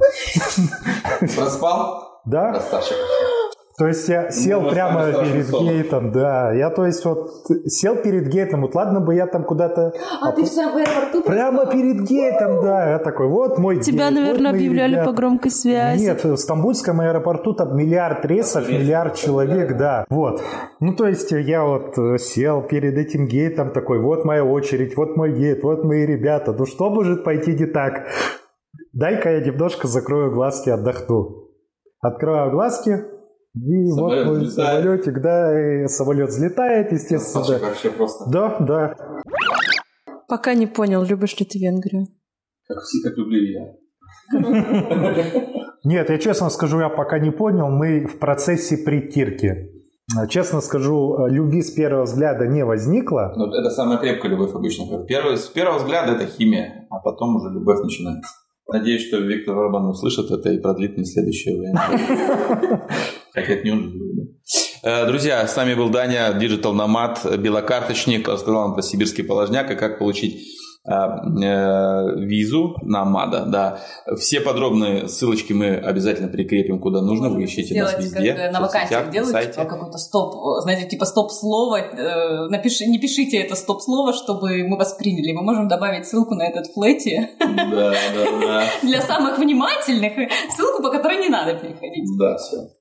Проспал? 1.19 2.21
Да. 2.25 2.51
Красавчик. 2.51 2.97
То 3.81 3.87
есть 3.87 4.07
я 4.09 4.29
сел 4.29 4.61
Ну, 4.61 4.69
прямо 4.69 5.05
перед 5.11 5.49
дома. 5.49 5.71
гейтом, 5.71 6.11
да. 6.11 6.53
Я, 6.53 6.69
то 6.69 6.85
есть, 6.85 7.03
вот 7.03 7.31
сел 7.65 7.95
перед 7.95 8.27
гейтом, 8.27 8.61
вот 8.61 8.75
ладно 8.75 8.99
бы 8.99 9.15
я 9.15 9.25
там 9.25 9.43
куда-то... 9.43 9.91
А 10.21 10.31
ты 10.33 10.43
в 10.43 10.47
самом 10.47 10.77
аэропорту? 10.77 11.23
Прямо 11.23 11.65
перед 11.65 12.03
гейтом, 12.03 12.61
да. 12.61 12.91
Я 12.91 12.99
такой, 12.99 13.27
вот 13.27 13.57
мой 13.57 13.79
Тебя, 13.79 14.09
гейт, 14.09 14.13
вот 14.13 14.21
наверное, 14.21 14.51
мои 14.51 14.59
объявляли 14.59 14.91
ребята. 14.91 15.09
по 15.09 15.15
громкой 15.15 15.49
связи. 15.49 16.03
Нет, 16.03 16.23
в 16.23 16.37
Стамбульском 16.37 17.01
аэропорту 17.01 17.55
там 17.55 17.75
миллиард 17.75 18.23
рейсов, 18.23 18.69
миллиард 18.69 19.15
человек, 19.15 19.75
да. 19.75 20.05
Вот. 20.11 20.43
Ну, 20.79 20.93
то 20.95 21.07
есть 21.07 21.31
я 21.31 21.63
вот 21.63 21.97
э, 21.97 22.19
сел 22.19 22.61
перед 22.61 22.95
этим 22.99 23.25
гейтом 23.25 23.71
такой, 23.71 23.97
вот 23.99 24.25
моя 24.25 24.45
очередь, 24.45 24.95
вот 24.95 25.17
мой 25.17 25.31
гейт, 25.33 25.63
вот 25.63 25.83
мои 25.83 26.05
ребята. 26.05 26.53
Ну, 26.53 26.67
что 26.67 26.91
может 26.91 27.23
пойти 27.23 27.53
не 27.53 27.65
так? 27.65 28.03
Дай-ка 28.93 29.31
я 29.31 29.39
немножко 29.43 29.87
закрою 29.87 30.31
глазки, 30.31 30.69
отдохну. 30.69 31.47
Открываю 31.99 32.51
глазки, 32.51 33.05
и 33.53 33.87
Самолет 33.87 34.25
вот 34.25 34.33
мой 34.33 34.45
взлетает. 34.45 34.83
самолетик, 34.83 35.21
да, 35.21 35.83
и 35.83 35.87
самолет 35.87 36.29
взлетает, 36.29 36.91
естественно. 36.91 37.45
Красавчик 37.45 37.61
да. 37.61 37.67
вообще 37.67 37.89
просто. 37.91 38.29
Да, 38.29 38.57
да. 38.59 38.95
Пока 40.27 40.53
не 40.53 40.67
понял, 40.67 41.03
любишь 41.03 41.37
ли 41.39 41.45
ты 41.45 41.59
Венгрию. 41.59 42.07
Как 42.67 42.79
все, 42.81 43.09
как 43.09 43.17
люблю 43.17 43.41
я. 43.43 43.73
Нет, 45.83 46.09
я 46.09 46.17
честно 46.17 46.49
скажу, 46.49 46.79
я 46.79 46.89
пока 46.89 47.19
не 47.19 47.31
понял, 47.31 47.69
мы 47.69 48.05
в 48.05 48.19
процессе 48.19 48.77
притирки. 48.77 49.69
Честно 50.29 50.61
скажу, 50.61 51.27
любви 51.27 51.61
с 51.61 51.71
первого 51.71 52.03
взгляда 52.03 52.47
не 52.47 52.63
возникло. 52.63 53.33
Но 53.35 53.53
это 53.53 53.69
самая 53.69 53.97
крепкая 53.97 54.31
любовь 54.31 54.53
обычно. 54.53 55.05
Первый, 55.05 55.37
с 55.37 55.47
первого 55.47 55.79
взгляда 55.79 56.13
это 56.13 56.25
химия, 56.25 56.87
а 56.89 56.99
потом 56.99 57.35
уже 57.35 57.49
любовь 57.49 57.81
начинается. 57.81 58.31
Надеюсь, 58.67 59.07
что 59.07 59.17
Виктор 59.17 59.55
Варбан 59.55 59.89
услышит 59.89 60.31
это 60.31 60.49
и 60.49 60.59
продлит 60.59 60.95
мне 60.95 61.05
следующее 61.05 61.59
время. 61.59 61.81
Хотя 63.33 63.53
это 63.53 63.63
не 63.63 63.71
да? 63.71 64.23
Э, 64.83 65.05
Друзья, 65.05 65.45
с 65.47 65.55
нами 65.55 65.73
был 65.73 65.89
Даня, 65.89 66.31
Digital 66.31 66.73
Nomad, 66.73 67.37
белокарточник, 67.37 68.27
рассказал 68.27 68.63
нам 68.63 68.73
про 68.73 68.81
сибирский 68.81 69.23
положняк 69.23 69.69
и 69.71 69.75
как 69.75 69.99
получить 69.99 70.41
э, 70.85 70.91
э, 70.91 72.19
визу 72.19 72.75
на 72.81 73.05
МАДА. 73.05 73.45
Да. 73.45 73.79
Все 74.17 74.41
подробные 74.41 75.07
ссылочки 75.07 75.53
мы 75.53 75.75
обязательно 75.75 76.29
прикрепим 76.29 76.79
куда 76.81 77.01
нужно. 77.01 77.29
Вы 77.29 77.45
ищите 77.45 77.79
нас 77.81 77.95
везде. 77.97 78.33
как 78.33 78.51
на 78.51 78.59
вакансиях 78.59 79.11
делают, 79.11 79.31
сайте. 79.31 79.51
типа 79.53 79.65
какой-то 79.65 79.97
стоп, 79.97 80.33
знаете, 80.63 80.89
типа 80.89 81.05
стоп-слово, 81.05 81.77
э, 81.77 82.47
напиши, 82.49 82.85
не 82.87 82.99
пишите 82.99 83.37
это 83.37 83.55
стоп-слово, 83.55 84.13
чтобы 84.13 84.63
мы 84.67 84.77
восприняли. 84.77 85.31
Мы 85.31 85.43
можем 85.43 85.67
добавить 85.67 86.07
ссылку 86.07 86.33
на 86.33 86.43
этот 86.43 86.67
флэти 86.73 87.29
Да, 87.39 87.93
да, 88.15 88.39
да. 88.41 88.63
для 88.81 89.01
самых 89.01 89.37
внимательных, 89.37 90.13
ссылку, 90.55 90.81
по 90.81 90.89
которой 90.89 91.21
не 91.21 91.29
надо 91.29 91.53
переходить. 91.53 92.05
Да, 92.17 92.35
все. 92.37 92.80